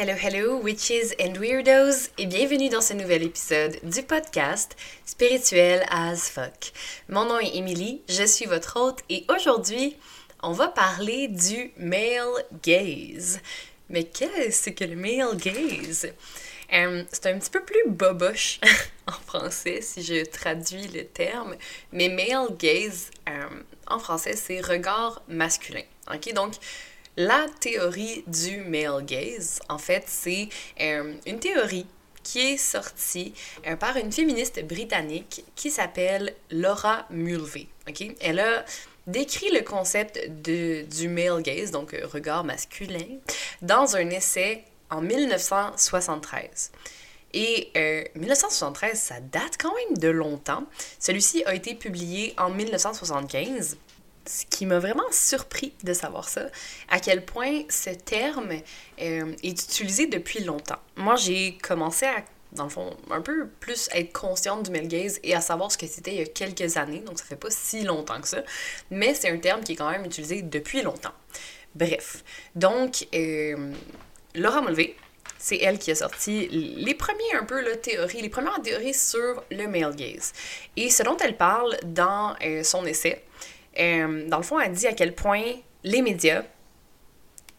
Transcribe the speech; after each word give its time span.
Hello, 0.00 0.14
hello, 0.14 0.56
witches 0.58 1.12
and 1.20 1.36
weirdos, 1.40 2.10
et 2.18 2.26
bienvenue 2.26 2.68
dans 2.68 2.80
ce 2.80 2.94
nouvel 2.94 3.24
épisode 3.24 3.80
du 3.82 4.04
podcast 4.04 4.76
Spirituel 5.04 5.84
as 5.90 6.30
fuck. 6.30 6.70
Mon 7.08 7.24
nom 7.24 7.40
est 7.40 7.56
Emily, 7.56 8.00
je 8.08 8.22
suis 8.22 8.44
votre 8.44 8.78
hôte, 8.80 9.00
et 9.08 9.26
aujourd'hui, 9.28 9.96
on 10.40 10.52
va 10.52 10.68
parler 10.68 11.26
du 11.26 11.72
male 11.78 12.44
gaze. 12.62 13.40
Mais 13.88 14.04
qu'est-ce 14.04 14.70
que 14.70 14.84
le 14.84 14.94
male 14.94 15.36
gaze? 15.36 16.12
Euh, 16.72 17.02
c'est 17.10 17.26
un 17.26 17.38
petit 17.40 17.50
peu 17.50 17.64
plus 17.64 17.88
boboche 17.88 18.60
en 19.08 19.18
français 19.26 19.80
si 19.82 20.04
je 20.04 20.24
traduis 20.24 20.86
le 20.94 21.06
terme, 21.06 21.56
mais 21.90 22.08
male 22.08 22.56
gaze 22.56 23.10
euh, 23.28 23.48
en 23.88 23.98
français 23.98 24.36
c'est 24.36 24.60
regard 24.60 25.22
masculin. 25.26 25.82
Ok, 26.14 26.32
donc 26.34 26.52
la 27.18 27.46
théorie 27.60 28.22
du 28.28 28.58
male 28.58 29.04
gaze, 29.04 29.58
en 29.68 29.78
fait, 29.78 30.04
c'est 30.06 30.48
euh, 30.80 31.14
une 31.26 31.40
théorie 31.40 31.86
qui 32.22 32.40
est 32.40 32.56
sortie 32.56 33.32
par 33.80 33.96
une 33.96 34.12
féministe 34.12 34.62
britannique 34.64 35.44
qui 35.56 35.70
s'appelle 35.70 36.34
Laura 36.50 37.06
Mulvey. 37.10 37.66
Elle 38.20 38.38
a 38.38 38.64
décrit 39.06 39.50
le 39.50 39.62
concept 39.62 40.20
de, 40.42 40.82
du 40.82 41.08
male 41.08 41.42
gaze, 41.42 41.70
donc 41.70 41.96
regard 42.04 42.44
masculin, 42.44 43.18
dans 43.62 43.96
un 43.96 44.10
essai 44.10 44.62
en 44.90 45.00
1973. 45.00 46.70
Et 47.34 47.70
1973, 48.14 48.90
euh, 48.90 48.94
ça 48.94 49.20
date 49.20 49.56
quand 49.58 49.74
même 49.74 49.98
de 49.98 50.08
longtemps. 50.08 50.64
Celui-ci 50.98 51.44
a 51.44 51.54
été 51.54 51.74
publié 51.74 52.34
en 52.38 52.50
1975, 52.50 53.76
ce 54.28 54.44
qui 54.46 54.66
m'a 54.66 54.78
vraiment 54.78 55.10
surpris 55.10 55.72
de 55.82 55.92
savoir 55.92 56.28
ça, 56.28 56.46
à 56.88 57.00
quel 57.00 57.24
point 57.24 57.62
ce 57.68 57.90
terme 57.90 58.52
euh, 59.00 59.32
est 59.42 59.62
utilisé 59.62 60.06
depuis 60.06 60.44
longtemps. 60.44 60.78
Moi, 60.96 61.16
j'ai 61.16 61.56
commencé 61.58 62.06
à, 62.06 62.22
dans 62.52 62.64
le 62.64 62.70
fond, 62.70 62.96
un 63.10 63.20
peu 63.20 63.48
plus 63.60 63.88
être 63.92 64.12
consciente 64.12 64.64
du 64.64 64.70
male 64.70 64.86
gaze 64.86 65.18
et 65.22 65.34
à 65.34 65.40
savoir 65.40 65.72
ce 65.72 65.78
que 65.78 65.86
c'était 65.86 66.12
il 66.12 66.18
y 66.18 66.22
a 66.22 66.26
quelques 66.26 66.76
années, 66.76 67.00
donc 67.00 67.18
ça 67.18 67.24
fait 67.24 67.36
pas 67.36 67.50
si 67.50 67.82
longtemps 67.82 68.20
que 68.20 68.28
ça, 68.28 68.42
mais 68.90 69.14
c'est 69.14 69.30
un 69.30 69.38
terme 69.38 69.64
qui 69.64 69.72
est 69.72 69.76
quand 69.76 69.90
même 69.90 70.04
utilisé 70.04 70.42
depuis 70.42 70.82
longtemps. 70.82 71.14
Bref, 71.74 72.22
donc... 72.54 73.08
Euh, 73.14 73.72
Laura 74.34 74.60
Mulvey, 74.60 74.94
c'est 75.38 75.56
elle 75.56 75.78
qui 75.78 75.90
a 75.90 75.94
sorti 75.94 76.48
les 76.48 76.94
premiers 76.94 77.34
un 77.34 77.44
peu 77.44 77.60
la 77.60 77.76
théorie, 77.76 78.20
les 78.20 78.28
premières 78.28 78.60
théories 78.62 78.94
sur 78.94 79.42
le 79.50 79.66
male 79.66 79.96
gaze. 79.96 80.32
Et 80.76 80.90
ce 80.90 81.02
dont 81.02 81.16
elle 81.16 81.36
parle 81.36 81.76
dans 81.84 82.36
euh, 82.44 82.62
son 82.62 82.84
essai, 82.86 83.24
euh, 83.78 84.28
dans 84.28 84.38
le 84.38 84.42
fond, 84.42 84.58
elle 84.58 84.72
dit 84.72 84.86
à 84.86 84.92
quel 84.92 85.14
point 85.14 85.44
les 85.84 86.02
médias, 86.02 86.42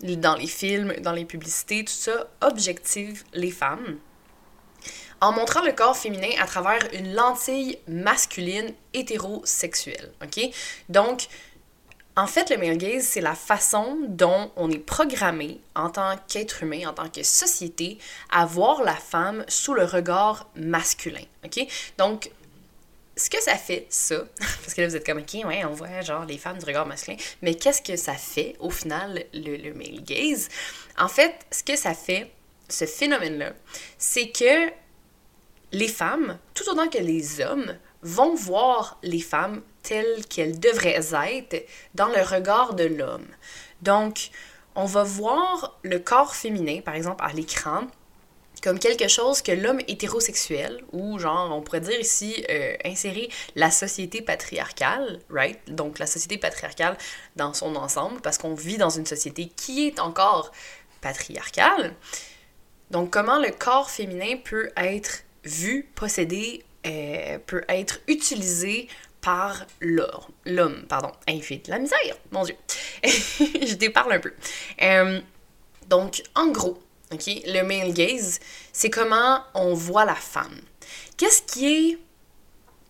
dans 0.01 0.35
les 0.35 0.47
films, 0.47 0.93
dans 1.01 1.11
les 1.11 1.25
publicités, 1.25 1.83
tout 1.83 1.93
ça, 1.93 2.27
objectivent 2.41 3.23
les 3.33 3.51
femmes 3.51 3.99
en 5.21 5.31
montrant 5.31 5.61
le 5.61 5.71
corps 5.71 5.97
féminin 5.97 6.29
à 6.39 6.45
travers 6.45 6.79
une 6.93 7.13
lentille 7.13 7.77
masculine 7.87 8.73
hétérosexuelle. 8.93 10.11
OK? 10.23 10.49
Donc, 10.87 11.27
en 12.15 12.27
fait, 12.27 12.49
le 12.49 12.57
male 12.57 12.77
gaze, 12.77 13.03
c'est 13.03 13.21
la 13.21 13.35
façon 13.35 13.97
dont 14.07 14.51
on 14.55 14.69
est 14.69 14.79
programmé 14.79 15.61
en 15.75 15.89
tant 15.89 16.15
qu'être 16.27 16.63
humain, 16.63 16.87
en 16.87 16.93
tant 16.93 17.09
que 17.09 17.23
société, 17.23 17.97
à 18.29 18.45
voir 18.45 18.83
la 18.83 18.95
femme 18.95 19.45
sous 19.47 19.73
le 19.73 19.85
regard 19.85 20.49
masculin. 20.55 21.23
Donc, 21.97 22.31
ce 23.19 23.29
que 23.29 23.41
ça 23.41 23.55
fait, 23.55 23.85
ça, 23.89 24.23
parce 24.39 24.73
que 24.73 24.81
là 24.81 24.87
vous 24.87 24.95
êtes 24.95 25.05
comme, 25.05 25.19
ok, 25.19 25.45
ouais, 25.45 25.65
on 25.65 25.73
voit 25.73 26.01
genre 26.01 26.25
les 26.25 26.37
femmes 26.37 26.57
du 26.57 26.65
regard 26.65 26.85
masculin, 26.85 27.17
mais 27.41 27.55
qu'est-ce 27.55 27.81
que 27.81 27.95
ça 27.95 28.13
fait 28.13 28.55
au 28.59 28.69
final, 28.69 29.25
le, 29.33 29.57
le 29.57 29.73
male 29.73 30.01
gaze? 30.03 30.47
En 30.97 31.07
fait, 31.07 31.35
ce 31.51 31.63
que 31.63 31.75
ça 31.75 31.93
fait, 31.93 32.31
ce 32.69 32.85
phénomène-là, 32.85 33.53
c'est 33.97 34.29
que 34.29 34.71
les 35.71 35.87
femmes, 35.87 36.37
tout 36.53 36.63
autant 36.69 36.87
que 36.87 36.97
les 36.97 37.41
hommes, 37.41 37.77
vont 38.01 38.33
voir 38.35 38.97
les 39.03 39.19
femmes 39.19 39.61
telles 39.83 40.25
qu'elles 40.27 40.59
devraient 40.59 40.95
être 40.95 41.65
dans 41.95 42.07
le 42.07 42.21
regard 42.21 42.73
de 42.73 42.85
l'homme. 42.85 43.27
Donc, 43.81 44.29
on 44.75 44.85
va 44.85 45.03
voir 45.03 45.77
le 45.83 45.99
corps 45.99 46.35
féminin, 46.35 46.79
par 46.81 46.95
exemple, 46.95 47.23
à 47.23 47.33
l'écran, 47.33 47.87
comme 48.61 48.79
quelque 48.79 49.07
chose 49.07 49.41
que 49.41 49.51
l'homme 49.51 49.79
hétérosexuel, 49.87 50.83
ou 50.91 51.19
genre, 51.19 51.51
on 51.55 51.61
pourrait 51.61 51.81
dire 51.81 51.99
ici, 51.99 52.43
euh, 52.49 52.75
insérer 52.85 53.29
la 53.55 53.71
société 53.71 54.21
patriarcale, 54.21 55.19
right? 55.29 55.59
Donc, 55.67 55.99
la 55.99 56.07
société 56.07 56.37
patriarcale 56.37 56.97
dans 57.35 57.53
son 57.53 57.75
ensemble, 57.75 58.21
parce 58.21 58.37
qu'on 58.37 58.55
vit 58.55 58.77
dans 58.77 58.89
une 58.89 59.05
société 59.05 59.51
qui 59.55 59.87
est 59.87 59.99
encore 59.99 60.51
patriarcale. 61.01 61.95
Donc, 62.91 63.11
comment 63.11 63.39
le 63.39 63.51
corps 63.51 63.89
féminin 63.89 64.37
peut 64.43 64.71
être 64.75 65.23
vu, 65.43 65.89
possédé, 65.95 66.63
euh, 66.85 67.37
peut 67.45 67.63
être 67.67 67.99
utilisé 68.07 68.87
par 69.21 69.65
l'homme. 69.81 70.85
Pardon. 70.87 71.11
Il 71.27 71.43
fait 71.43 71.57
de 71.57 71.71
la 71.71 71.79
misère, 71.79 72.15
mon 72.31 72.43
Dieu. 72.43 72.55
je 73.03 73.75
déparle 73.75 74.13
un 74.13 74.19
peu. 74.19 74.33
Euh, 74.81 75.19
donc, 75.87 76.23
en 76.35 76.47
gros, 76.47 76.79
ok, 77.11 77.41
le 77.45 77.61
male 77.63 77.93
gaze, 77.93 78.39
c'est 78.71 78.89
comment 78.89 79.41
on 79.53 79.73
voit 79.73 80.05
la 80.05 80.15
femme. 80.15 80.59
Qu'est-ce 81.17 81.41
qui 81.41 81.67
est 81.67 81.97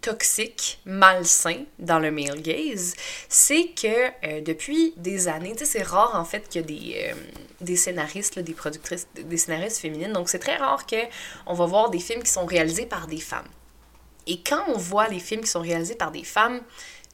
toxique, 0.01 0.79
malsain 0.85 1.65
dans 1.77 1.99
le 1.99 2.11
male 2.11 2.41
gaze, 2.41 2.95
c'est 3.27 3.69
que 3.69 4.07
euh, 4.25 4.41
depuis 4.41 4.93
des 4.97 5.27
années, 5.27 5.55
c'est 5.61 5.83
rare 5.83 6.15
en 6.15 6.25
fait 6.25 6.47
qu'il 6.47 6.61
y 6.61 6.63
a 6.63 6.67
des, 6.67 7.11
euh, 7.11 7.21
des 7.61 7.75
scénaristes, 7.75 8.39
des 8.39 8.53
productrices, 8.53 9.07
des 9.15 9.37
scénaristes 9.37 9.79
féminines, 9.79 10.13
donc 10.13 10.29
c'est 10.29 10.39
très 10.39 10.55
rare 10.55 10.85
qu'on 10.85 11.53
va 11.53 11.65
voir 11.65 11.89
des 11.89 11.99
films 11.99 12.23
qui 12.23 12.31
sont 12.31 12.45
réalisés 12.45 12.85
par 12.85 13.07
des 13.07 13.19
femmes. 13.19 13.47
Et 14.27 14.41
quand 14.41 14.63
on 14.67 14.77
voit 14.77 15.07
les 15.07 15.19
films 15.19 15.41
qui 15.41 15.49
sont 15.49 15.61
réalisés 15.61 15.95
par 15.95 16.11
des 16.11 16.23
femmes, 16.23 16.61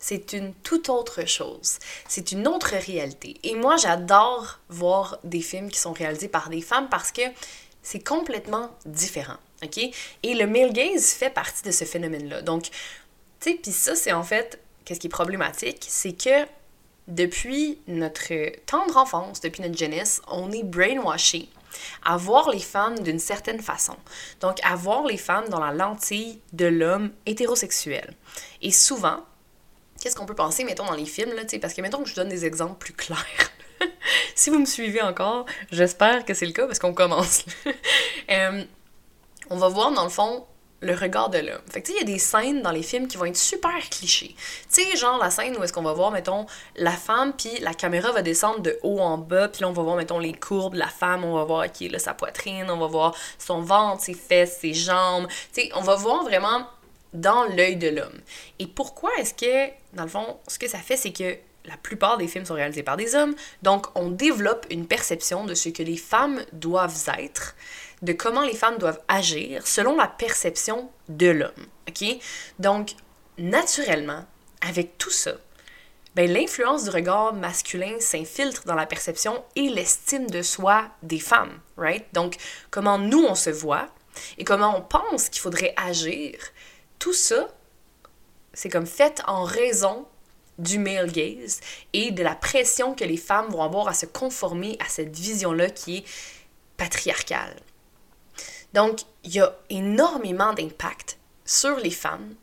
c'est 0.07 0.33
une 0.33 0.53
toute 0.53 0.89
autre 0.89 1.25
chose. 1.25 1.79
C'est 2.07 2.31
une 2.31 2.47
autre 2.47 2.75
réalité. 2.75 3.37
Et 3.41 3.55
moi, 3.55 3.75
j'adore 3.75 4.59
voir 4.69 5.17
des 5.23 5.41
films 5.41 5.71
qui 5.71 5.79
sont 5.79 5.93
réalisés 5.93 6.27
par 6.27 6.49
des 6.49 6.61
femmes 6.61 6.89
parce 6.89 7.11
que 7.11 7.23
c'est 7.81 8.05
complètement 8.05 8.69
différent. 8.85 9.37
OK? 9.63 9.79
Et 10.21 10.35
le 10.35 10.45
male 10.45 10.73
gaze 10.73 11.07
fait 11.07 11.31
partie 11.31 11.63
de 11.63 11.71
ce 11.71 11.85
phénomène-là. 11.85 12.43
Donc, 12.43 12.65
tu 12.65 12.69
sais, 13.39 13.53
puis 13.55 13.71
ça, 13.71 13.95
c'est 13.95 14.13
en 14.13 14.21
fait, 14.21 14.59
qu'est-ce 14.83 14.99
qui 14.99 15.07
est 15.07 15.09
problématique, 15.09 15.83
c'est 15.89 16.13
que 16.13 16.45
depuis 17.07 17.79
notre 17.87 18.31
tendre 18.67 18.97
enfance, 18.97 19.41
depuis 19.41 19.63
notre 19.63 19.77
jeunesse, 19.77 20.21
on 20.27 20.51
est 20.51 20.63
brainwashé 20.63 21.49
à 22.03 22.15
voir 22.15 22.51
les 22.51 22.59
femmes 22.59 22.99
d'une 22.99 23.19
certaine 23.19 23.59
façon. 23.59 23.95
Donc, 24.39 24.59
à 24.63 24.75
voir 24.75 25.03
les 25.05 25.17
femmes 25.17 25.49
dans 25.49 25.59
la 25.59 25.73
lentille 25.73 26.39
de 26.53 26.67
l'homme 26.67 27.11
hétérosexuel. 27.25 28.13
Et 28.61 28.71
souvent, 28.71 29.23
qu'est-ce 30.05 30.15
qu'on 30.15 30.27
peut 30.27 30.35
penser, 30.35 30.63
mettons, 30.63 30.85
dans 30.85 30.93
les 30.93 31.07
films, 31.07 31.33
là, 31.33 31.41
parce 31.59 31.73
que, 31.73 31.81
mettons 31.81 32.03
que 32.03 32.09
je 32.09 32.13
donne 32.13 32.29
des 32.29 32.45
exemples 32.45 32.77
plus 32.77 32.93
clairs. 32.93 33.51
si 34.35 34.51
vous 34.51 34.59
me 34.59 34.65
suivez 34.65 35.01
encore, 35.01 35.47
j'espère 35.71 36.25
que 36.25 36.35
c'est 36.35 36.45
le 36.45 36.51
cas 36.51 36.67
parce 36.67 36.77
qu'on 36.77 36.93
commence. 36.93 37.43
Euh, 38.31 38.63
on 39.51 39.57
va 39.57 39.67
voir, 39.67 39.91
dans 39.91 40.03
le 40.03 40.09
fond, 40.09 40.47
le 40.81 40.95
regard 40.95 41.29
de 41.29 41.37
l'homme. 41.37 41.61
Fait 41.69 41.81
que, 41.81 41.87
tu 41.87 41.91
sais, 41.93 41.99
il 41.99 42.07
y 42.07 42.11
a 42.11 42.11
des 42.11 42.17
scènes 42.17 42.63
dans 42.63 42.71
les 42.71 42.81
films 42.81 43.07
qui 43.07 43.17
vont 43.17 43.25
être 43.25 43.37
super 43.37 43.77
clichés. 43.91 44.35
Tu 44.73 44.81
sais, 44.81 44.97
genre 44.97 45.19
la 45.19 45.29
scène 45.29 45.55
où 45.57 45.63
est-ce 45.63 45.71
qu'on 45.71 45.83
va 45.83 45.93
voir, 45.93 46.09
mettons, 46.09 46.47
la 46.75 46.91
femme, 46.91 47.33
puis 47.33 47.51
la 47.61 47.75
caméra 47.75 48.11
va 48.11 48.23
descendre 48.23 48.61
de 48.61 48.79
haut 48.81 48.99
en 48.99 49.19
bas, 49.19 49.47
puis 49.47 49.61
là, 49.61 49.69
on 49.69 49.73
va 49.73 49.83
voir, 49.83 49.95
mettons, 49.95 50.17
les 50.17 50.33
courbes 50.33 50.73
de 50.73 50.79
la 50.79 50.87
femme, 50.87 51.23
on 51.23 51.35
va 51.35 51.43
voir, 51.43 51.71
qui 51.71 51.87
là, 51.87 51.99
sa 51.99 52.15
poitrine, 52.15 52.69
on 52.71 52.77
va 52.77 52.87
voir 52.87 53.15
son 53.37 53.61
ventre, 53.61 54.01
ses 54.01 54.15
fesses, 54.15 54.57
ses 54.59 54.73
jambes. 54.73 55.27
Tu 55.53 55.61
sais, 55.61 55.69
on 55.75 55.81
va 55.81 55.95
voir 55.95 56.23
vraiment 56.23 56.65
dans 57.13 57.45
l'œil 57.45 57.77
de 57.77 57.89
l'homme. 57.89 58.19
Et 58.59 58.67
pourquoi 58.67 59.11
est-ce 59.17 59.33
que, 59.33 59.71
dans 59.93 60.03
le 60.03 60.09
fond, 60.09 60.37
ce 60.47 60.59
que 60.59 60.67
ça 60.67 60.79
fait, 60.79 60.97
c'est 60.97 61.13
que 61.13 61.37
la 61.65 61.77
plupart 61.77 62.17
des 62.17 62.27
films 62.27 62.45
sont 62.45 62.53
réalisés 62.53 62.83
par 62.83 62.97
des 62.97 63.15
hommes, 63.15 63.35
donc 63.63 63.87
on 63.95 64.09
développe 64.09 64.67
une 64.69 64.87
perception 64.87 65.45
de 65.45 65.55
ce 65.55 65.69
que 65.69 65.81
les 65.81 65.97
femmes 65.97 66.43
doivent 66.53 67.09
être 67.17 67.55
de 68.01 68.13
comment 68.13 68.43
les 68.43 68.55
femmes 68.55 68.77
doivent 68.77 69.01
agir 69.07 69.65
selon 69.67 69.95
la 69.97 70.07
perception 70.07 70.89
de 71.09 71.27
l'homme. 71.27 71.67
OK? 71.87 72.05
Donc, 72.59 72.91
naturellement, 73.37 74.25
avec 74.61 74.97
tout 74.97 75.11
ça, 75.11 75.33
ben, 76.15 76.31
l'influence 76.31 76.85
du 76.85 76.91
regard 76.91 77.33
masculin 77.33 77.97
s'infiltre 77.99 78.63
dans 78.65 78.75
la 78.75 78.85
perception 78.85 79.43
et 79.55 79.67
l'estime 79.67 80.29
de 80.29 80.41
soi 80.41 80.85
des 81.03 81.19
femmes, 81.19 81.59
right? 81.77 82.05
Donc, 82.13 82.37
comment 82.71 82.97
nous 82.97 83.23
on 83.23 83.35
se 83.35 83.49
voit 83.49 83.89
et 84.37 84.45
comment 84.45 84.77
on 84.77 84.81
pense 84.81 85.27
qu'il 85.27 85.41
faudrait 85.41 85.73
agir, 85.75 86.37
tout 86.99 87.13
ça, 87.13 87.47
c'est 88.53 88.69
comme 88.69 88.87
fait 88.87 89.21
en 89.27 89.43
raison 89.43 90.07
du 90.57 90.79
male 90.79 91.11
gaze 91.11 91.59
et 91.93 92.11
de 92.11 92.23
la 92.23 92.35
pression 92.35 92.95
que 92.95 93.03
les 93.03 93.17
femmes 93.17 93.49
vont 93.49 93.61
avoir 93.61 93.87
à 93.87 93.93
se 93.93 94.05
conformer 94.05 94.77
à 94.79 94.87
cette 94.87 95.15
vision-là 95.15 95.69
qui 95.69 95.97
est 95.97 96.05
patriarcale. 96.77 97.55
Donc, 98.73 99.01
il 99.23 99.33
y 99.33 99.39
a 99.39 99.55
énormément 99.69 100.53
d'impact 100.53 101.17
sur 101.45 101.77
les 101.77 101.91
femmes 101.91 102.35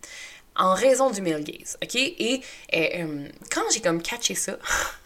en 0.57 0.75
raison 0.75 1.11
du 1.11 1.23
male 1.23 1.45
gaze, 1.45 1.79
ok? 1.83 1.95
Et 1.95 2.43
euh, 2.75 3.29
quand 3.51 3.63
j'ai 3.73 3.81
comme 3.81 4.03
catché 4.03 4.35
ça, 4.35 4.59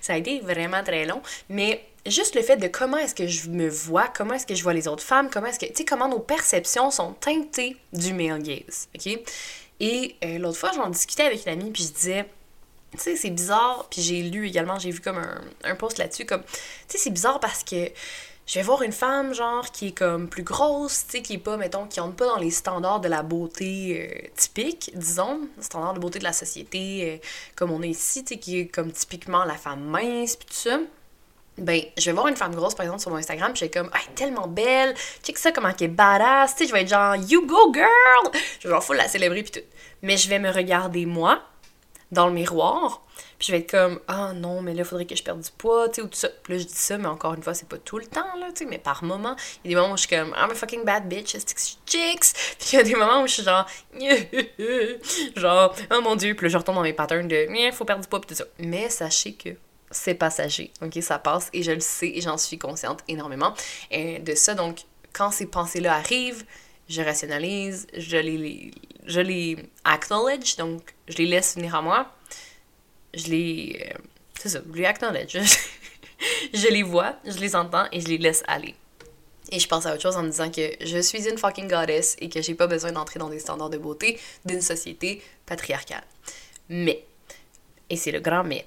ça 0.00 0.14
a 0.14 0.16
été 0.16 0.40
vraiment 0.40 0.82
très 0.82 1.04
long, 1.04 1.22
mais 1.48 1.84
juste 2.06 2.34
le 2.34 2.42
fait 2.42 2.56
de 2.56 2.68
comment 2.68 2.96
est-ce 2.96 3.14
que 3.14 3.26
je 3.26 3.48
me 3.48 3.68
vois, 3.68 4.08
comment 4.08 4.34
est-ce 4.34 4.46
que 4.46 4.54
je 4.54 4.62
vois 4.62 4.74
les 4.74 4.88
autres 4.88 5.02
femmes, 5.02 5.28
comment 5.30 5.46
est-ce 5.46 5.58
que, 5.58 5.66
tu 5.66 5.74
sais, 5.76 5.84
comment 5.84 6.08
nos 6.08 6.20
perceptions 6.20 6.90
sont 6.90 7.12
teintées 7.14 7.76
du 7.92 8.12
male 8.12 8.42
gaze, 8.42 8.88
ok? 8.94 9.18
Et 9.80 10.16
euh, 10.24 10.38
l'autre 10.38 10.58
fois, 10.58 10.72
j'en 10.74 10.90
discutais 10.90 11.24
avec 11.24 11.46
une 11.46 11.52
amie, 11.52 11.70
puis 11.70 11.84
je 11.84 11.92
disais, 11.92 12.28
tu 12.92 12.98
sais, 12.98 13.16
c'est 13.16 13.30
bizarre, 13.30 13.86
puis 13.90 14.02
j'ai 14.02 14.22
lu 14.22 14.48
également, 14.48 14.78
j'ai 14.78 14.90
vu 14.90 15.00
comme 15.00 15.18
un, 15.18 15.40
un 15.64 15.74
post 15.74 15.98
là-dessus, 15.98 16.24
comme, 16.24 16.42
tu 16.42 16.48
sais, 16.88 16.98
c'est 16.98 17.10
bizarre 17.10 17.40
parce 17.40 17.62
que 17.62 17.90
je 18.48 18.54
vais 18.54 18.62
voir 18.62 18.80
une 18.80 18.92
femme, 18.92 19.34
genre, 19.34 19.70
qui 19.70 19.88
est 19.88 19.92
comme 19.92 20.26
plus 20.26 20.42
grosse, 20.42 21.04
tu 21.04 21.12
sais, 21.12 21.22
qui 21.22 21.34
est 21.34 21.38
pas, 21.38 21.58
mettons, 21.58 21.86
qui 21.86 22.00
entre 22.00 22.16
pas 22.16 22.26
dans 22.26 22.38
les 22.38 22.50
standards 22.50 23.00
de 23.00 23.08
la 23.08 23.22
beauté 23.22 24.10
euh, 24.10 24.28
typique, 24.34 24.90
disons, 24.94 25.40
standards 25.60 25.92
de 25.92 26.00
beauté 26.00 26.18
de 26.18 26.24
la 26.24 26.32
société, 26.32 27.20
euh, 27.22 27.26
comme 27.54 27.70
on 27.70 27.82
est 27.82 27.90
ici, 27.90 28.24
tu 28.24 28.34
sais, 28.34 28.40
qui 28.40 28.60
est 28.60 28.66
comme 28.66 28.90
typiquement 28.90 29.44
la 29.44 29.54
femme 29.54 29.84
mince, 29.84 30.36
puis 30.36 30.48
tout 30.48 30.54
ça. 30.54 30.78
Ben, 31.58 31.82
je 31.98 32.06
vais 32.06 32.12
voir 32.12 32.28
une 32.28 32.36
femme 32.36 32.54
grosse, 32.54 32.74
par 32.74 32.84
exemple, 32.84 33.02
sur 33.02 33.10
mon 33.10 33.18
Instagram, 33.18 33.52
puis 33.52 33.60
je 33.60 33.64
vais 33.66 33.70
comme, 33.70 33.90
ah, 33.92 33.98
tellement 34.14 34.48
belle, 34.48 34.94
check 35.22 35.36
ça, 35.36 35.52
comment 35.52 35.68
elle 35.68 35.84
est 35.84 35.88
badass, 35.88 36.56
tu 36.56 36.62
sais, 36.62 36.68
je 36.68 36.72
vais 36.72 36.82
être 36.82 36.88
genre, 36.88 37.16
you 37.16 37.46
go 37.46 37.70
girl! 37.74 38.32
Je 38.60 38.68
vais 38.68 38.72
genre, 38.72 38.82
faut 38.82 38.94
la 38.94 39.08
célébrer, 39.08 39.42
puis 39.42 39.60
tout. 39.60 39.66
Mais 40.00 40.16
je 40.16 40.26
vais 40.30 40.38
me 40.38 40.50
regarder 40.50 41.04
moi, 41.04 41.42
dans 42.12 42.28
le 42.28 42.32
miroir, 42.32 43.02
puis 43.38 43.46
je 43.48 43.52
vais 43.52 43.58
être 43.58 43.70
comme, 43.70 44.00
ah 44.08 44.32
non, 44.34 44.62
mais 44.62 44.74
là, 44.74 44.80
il 44.80 44.84
faudrait 44.84 45.06
que 45.06 45.14
je 45.14 45.22
perde 45.22 45.40
du 45.40 45.50
poids, 45.56 45.88
tu 45.88 45.96
sais, 45.96 46.02
ou 46.02 46.08
tout 46.08 46.18
ça. 46.18 46.28
Puis 46.42 46.54
là, 46.54 46.58
je 46.58 46.64
dis 46.64 46.74
ça, 46.74 46.98
mais 46.98 47.06
encore 47.06 47.34
une 47.34 47.42
fois, 47.42 47.54
c'est 47.54 47.68
pas 47.68 47.78
tout 47.78 47.98
le 47.98 48.06
temps, 48.06 48.36
là, 48.38 48.48
tu 48.48 48.64
sais, 48.64 48.66
mais 48.66 48.78
par 48.78 49.04
moment, 49.04 49.36
il 49.64 49.70
y 49.70 49.74
a 49.74 49.76
des 49.76 49.80
moments 49.80 49.94
où 49.94 49.96
je 49.96 50.06
suis 50.06 50.16
comme, 50.16 50.30
I'm 50.30 50.50
a 50.50 50.54
fucking 50.54 50.84
bad 50.84 51.08
bitch, 51.08 51.34
I 51.34 51.40
stick 51.40 51.58
chicks. 51.86 52.32
Puis 52.58 52.70
il 52.72 52.76
y 52.76 52.78
a 52.80 52.82
des 52.82 52.96
moments 52.96 53.22
où 53.22 53.28
je 53.28 53.34
suis 53.34 53.42
genre, 53.44 53.66
genre, 55.36 55.74
oh 55.92 56.00
mon 56.02 56.16
dieu, 56.16 56.34
puis 56.34 56.46
là, 56.46 56.50
je 56.50 56.58
retourne 56.58 56.76
dans 56.76 56.82
mes 56.82 56.92
patterns 56.92 57.28
de, 57.28 57.46
il 57.48 57.72
faut 57.72 57.84
perdre 57.84 58.02
du 58.02 58.08
poids, 58.08 58.20
puis 58.20 58.28
tout 58.28 58.34
ça. 58.34 58.44
Mais 58.58 58.88
sachez 58.88 59.34
que 59.34 59.50
c'est 59.90 60.14
passager, 60.14 60.72
ok, 60.82 60.98
ça 61.00 61.18
passe, 61.18 61.48
et 61.52 61.62
je 61.62 61.72
le 61.72 61.80
sais, 61.80 62.08
et 62.08 62.20
j'en 62.20 62.38
suis 62.38 62.58
consciente 62.58 63.00
énormément 63.06 63.54
et 63.90 64.18
de 64.18 64.34
ça. 64.34 64.54
Donc, 64.54 64.80
quand 65.12 65.30
ces 65.30 65.46
pensées-là 65.46 65.94
arrivent, 65.94 66.44
je 66.88 67.02
rationalise, 67.02 67.86
je 67.96 68.16
les, 68.16 68.72
je 69.06 69.20
les 69.20 69.56
acknowledge, 69.84 70.56
donc 70.56 70.94
je 71.06 71.18
les 71.18 71.26
laisse 71.26 71.54
venir 71.56 71.74
à 71.74 71.82
moi. 71.82 72.12
Je 73.14 73.26
les. 73.28 73.86
Euh, 73.90 73.98
c'est 74.38 74.48
ça, 74.48 74.60
je 76.52 76.68
les 76.68 76.82
vois, 76.82 77.16
je 77.24 77.38
les 77.38 77.56
entends 77.56 77.86
et 77.92 78.00
je 78.00 78.08
les 78.08 78.18
laisse 78.18 78.42
aller. 78.46 78.74
Et 79.50 79.58
je 79.58 79.66
pense 79.66 79.86
à 79.86 79.94
autre 79.94 80.02
chose 80.02 80.16
en 80.16 80.22
me 80.22 80.30
disant 80.30 80.50
que 80.50 80.72
je 80.80 80.98
suis 80.98 81.28
une 81.28 81.38
fucking 81.38 81.68
goddess 81.68 82.16
et 82.20 82.28
que 82.28 82.42
j'ai 82.42 82.54
pas 82.54 82.66
besoin 82.66 82.92
d'entrer 82.92 83.18
dans 83.18 83.30
des 83.30 83.38
standards 83.38 83.70
de 83.70 83.78
beauté 83.78 84.20
d'une 84.44 84.60
société 84.60 85.22
patriarcale. 85.46 86.04
Mais, 86.68 87.04
et 87.88 87.96
c'est 87.96 88.12
le 88.12 88.20
grand 88.20 88.44
mais, 88.44 88.66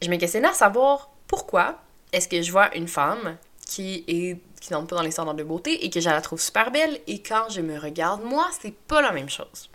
je 0.00 0.08
me 0.08 0.16
questionnais 0.16 0.48
à 0.48 0.54
savoir 0.54 1.10
pourquoi 1.28 1.80
est-ce 2.12 2.28
que 2.28 2.40
je 2.40 2.50
vois 2.50 2.74
une 2.74 2.88
femme 2.88 3.36
qui 3.66 4.04
est 4.08 4.38
qui 4.60 4.72
n'entre 4.72 4.86
pas 4.86 4.96
dans 4.96 5.02
les 5.02 5.10
standards 5.10 5.34
de 5.34 5.42
beauté 5.42 5.84
et 5.84 5.90
que 5.90 6.00
je 6.00 6.08
la 6.08 6.20
trouve 6.20 6.40
super 6.40 6.70
belle 6.70 7.00
et 7.08 7.20
quand 7.20 7.48
je 7.50 7.60
me 7.60 7.80
regarde 7.80 8.22
moi, 8.22 8.48
c'est 8.60 8.72
pas 8.72 9.02
la 9.02 9.10
même 9.10 9.28
chose. 9.28 9.68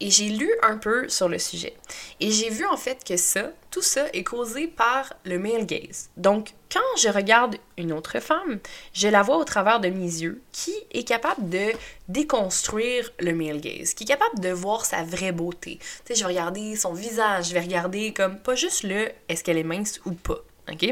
Et 0.00 0.10
j'ai 0.10 0.28
lu 0.28 0.50
un 0.62 0.76
peu 0.76 1.08
sur 1.08 1.28
le 1.28 1.38
sujet. 1.38 1.74
Et 2.20 2.30
j'ai 2.30 2.50
vu 2.50 2.64
en 2.66 2.76
fait 2.76 3.04
que 3.04 3.16
ça, 3.16 3.50
tout 3.70 3.82
ça 3.82 4.06
est 4.12 4.24
causé 4.24 4.66
par 4.66 5.14
le 5.24 5.38
male 5.38 5.66
gaze. 5.66 6.10
Donc, 6.16 6.54
quand 6.70 6.80
je 6.98 7.08
regarde 7.08 7.56
une 7.78 7.92
autre 7.92 8.20
femme, 8.20 8.58
je 8.92 9.08
la 9.08 9.22
vois 9.22 9.36
au 9.36 9.44
travers 9.44 9.80
de 9.80 9.88
mes 9.88 10.00
yeux 10.04 10.42
qui 10.52 10.74
est 10.92 11.04
capable 11.04 11.48
de 11.48 11.72
déconstruire 12.08 13.10
le 13.20 13.32
male 13.32 13.60
gaze, 13.60 13.94
qui 13.94 14.04
est 14.04 14.08
capable 14.08 14.40
de 14.40 14.50
voir 14.50 14.84
sa 14.84 15.02
vraie 15.02 15.32
beauté. 15.32 15.78
Tu 15.78 15.86
sais, 16.06 16.14
je 16.14 16.20
vais 16.20 16.32
regarder 16.32 16.76
son 16.76 16.92
visage, 16.92 17.48
je 17.48 17.54
vais 17.54 17.60
regarder 17.60 18.12
comme 18.12 18.38
pas 18.38 18.54
juste 18.54 18.82
le 18.82 19.08
est-ce 19.28 19.44
qu'elle 19.44 19.58
est 19.58 19.62
mince 19.64 20.00
ou 20.04 20.12
pas, 20.12 20.40
OK? 20.70 20.82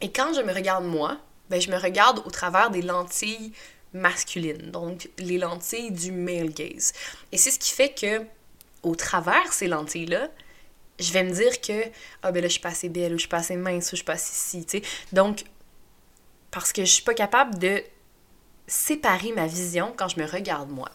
Et 0.00 0.10
quand 0.10 0.32
je 0.34 0.40
me 0.40 0.52
regarde 0.52 0.84
moi, 0.84 1.18
ben 1.48 1.60
je 1.60 1.70
me 1.70 1.76
regarde 1.76 2.22
au 2.24 2.30
travers 2.30 2.70
des 2.70 2.82
lentilles 2.82 3.52
masculines, 3.94 4.70
donc 4.70 5.08
les 5.18 5.38
lentilles 5.38 5.90
du 5.90 6.12
male 6.12 6.50
gaze. 6.50 6.92
Et 7.30 7.36
c'est 7.36 7.50
ce 7.50 7.58
qui 7.58 7.70
fait 7.70 7.90
que, 7.90 8.24
au 8.82 8.94
travers 8.94 9.52
ces 9.52 9.68
lentilles-là, 9.68 10.28
je 10.98 11.12
vais 11.12 11.24
me 11.24 11.32
dire 11.32 11.60
que, 11.60 11.84
ah 12.22 12.32
ben 12.32 12.40
là, 12.40 12.48
je 12.48 12.52
suis 12.52 12.60
pas 12.60 12.70
assez 12.70 12.88
belle, 12.88 13.14
ou 13.14 13.16
je 13.16 13.22
suis 13.22 13.28
pas 13.28 13.38
assez 13.38 13.56
mince, 13.56 13.88
ou 13.88 13.90
je 13.90 13.96
suis 13.96 14.04
pas 14.04 14.14
assez 14.14 14.32
ici, 14.32 14.66
tu 14.66 14.78
sais. 14.78 14.84
Donc, 15.12 15.44
parce 16.50 16.72
que 16.72 16.84
je 16.84 16.92
suis 16.92 17.02
pas 17.02 17.14
capable 17.14 17.58
de 17.58 17.82
séparer 18.66 19.32
ma 19.32 19.46
vision 19.46 19.92
quand 19.96 20.08
je 20.08 20.20
me 20.20 20.26
regarde 20.26 20.70
moi. 20.70 20.90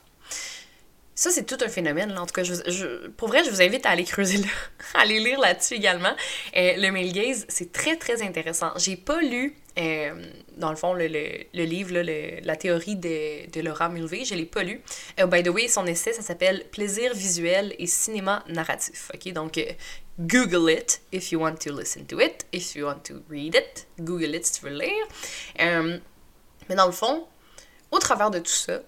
Ça, 1.15 1.31
c'est 1.31 1.45
tout 1.45 1.57
un 1.65 1.67
phénomène. 1.67 2.15
En 2.17 2.27
tout 2.27 2.33
cas, 2.33 2.43
je, 2.43 3.07
pour 3.07 3.27
vrai, 3.27 3.43
je 3.43 3.49
vous 3.49 3.61
invite 3.61 3.87
à 3.87 3.89
aller 3.89 4.03
creuser 4.03 4.37
là, 4.37 4.47
à 4.93 5.01
aller 5.01 5.19
lire 5.19 5.39
là-dessus 5.39 5.73
également. 5.73 6.15
Euh, 6.55 6.73
le 6.77 6.91
male 6.91 7.11
gaze, 7.11 7.45
c'est 7.49 7.71
très, 7.71 7.95
très 7.95 8.21
intéressant. 8.21 8.71
J'ai 8.77 8.95
pas 8.95 9.19
lu, 9.19 9.55
euh, 9.77 10.23
dans 10.57 10.69
le 10.69 10.75
fond, 10.75 10.93
le, 10.93 11.05
livre, 11.53 11.93
la 12.43 12.55
théorie 12.55 12.95
de, 12.95 13.61
Laura 13.61 13.89
Mulvey. 13.89 14.25
Je 14.25 14.35
l'ai 14.35 14.45
pas 14.45 14.63
lu. 14.63 14.81
Euh, 15.19 15.27
by 15.27 15.43
the 15.43 15.49
way, 15.49 15.67
son 15.67 15.85
essai, 15.85 16.13
ça 16.13 16.21
s'appelle 16.21 16.65
Plaisir 16.71 17.13
visuel 17.13 17.75
et 17.77 17.87
cinéma 17.87 18.43
narratif. 18.47 19.11
Donc, 19.33 19.59
Google 20.19 20.71
it 20.71 21.01
if 21.11 21.31
you 21.31 21.39
want 21.39 21.55
to 21.55 21.71
listen 21.71 22.05
to 22.07 22.19
it. 22.19 22.45
If 22.51 22.75
you 22.75 22.85
want 22.85 23.01
to 23.05 23.21
read 23.29 23.55
it, 23.55 23.87
Google 23.99 24.35
it 24.35 24.45
si 24.45 24.59
tu 24.59 24.65
veux 24.65 24.77
lire. 24.77 26.01
mais 26.69 26.75
dans 26.75 26.87
le 26.87 26.91
fond, 26.91 27.25
au 27.91 27.99
travers 27.99 28.31
de 28.31 28.39
tout 28.39 28.45
ça, 28.45 28.81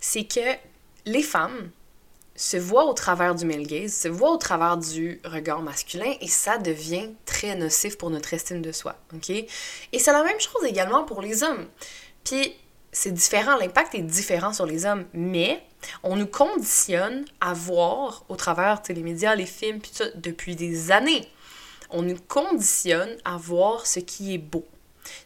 c'est 0.00 0.24
que 0.24 0.56
les 1.06 1.22
femmes 1.22 1.70
se 2.40 2.56
voient 2.56 2.86
au 2.86 2.94
travers 2.94 3.34
du 3.34 3.44
male 3.44 3.66
gaze, 3.66 3.92
se 3.92 4.08
voient 4.08 4.30
au 4.30 4.38
travers 4.38 4.78
du 4.78 5.20
regard 5.24 5.60
masculin 5.60 6.14
et 6.22 6.26
ça 6.26 6.56
devient 6.56 7.10
très 7.26 7.54
nocif 7.54 7.98
pour 7.98 8.08
notre 8.08 8.32
estime 8.32 8.62
de 8.62 8.72
soi? 8.72 8.96
Et 9.28 9.98
c'est 9.98 10.10
la 10.10 10.24
même 10.24 10.40
chose 10.40 10.64
également 10.66 11.04
pour 11.04 11.20
les 11.20 11.42
hommes. 11.42 11.66
Puis 12.24 12.54
c'est 12.92 13.12
différent, 13.12 13.58
l'impact 13.58 13.94
est 13.94 14.00
différent 14.00 14.54
sur 14.54 14.64
les 14.64 14.86
hommes, 14.86 15.04
mais 15.12 15.62
on 16.02 16.16
nous 16.16 16.26
conditionne 16.26 17.26
à 17.42 17.52
voir 17.52 18.24
au 18.30 18.36
travers 18.36 18.80
les 18.88 19.02
médias, 19.02 19.34
les 19.34 19.44
films, 19.44 19.78
puis 19.78 19.90
ça, 19.92 20.06
depuis 20.14 20.56
des 20.56 20.90
années. 20.90 21.28
On 21.90 22.00
nous 22.00 22.16
conditionne 22.26 23.18
à 23.26 23.36
voir 23.36 23.86
ce 23.86 24.00
qui 24.00 24.32
est 24.32 24.38
beau. 24.38 24.66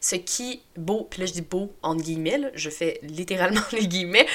Ce 0.00 0.16
qui 0.16 0.62
beau, 0.76 1.06
puis 1.08 1.20
là 1.20 1.26
je 1.26 1.32
dis 1.32 1.42
beau 1.42 1.72
entre 1.82 2.02
guillemets, 2.02 2.50
je 2.54 2.70
fais 2.70 2.98
littéralement 3.02 3.62
les 3.72 3.86
guillemets, 3.86 4.26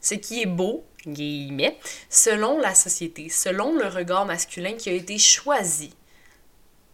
ce 0.00 0.14
qui 0.14 0.42
est 0.42 0.46
beau, 0.46 0.84
guillemets, 1.06 1.78
selon 2.08 2.58
la 2.58 2.74
société, 2.74 3.28
selon 3.28 3.72
le 3.72 3.86
regard 3.86 4.26
masculin 4.26 4.74
qui 4.74 4.90
a 4.90 4.92
été 4.92 5.18
choisi, 5.18 5.94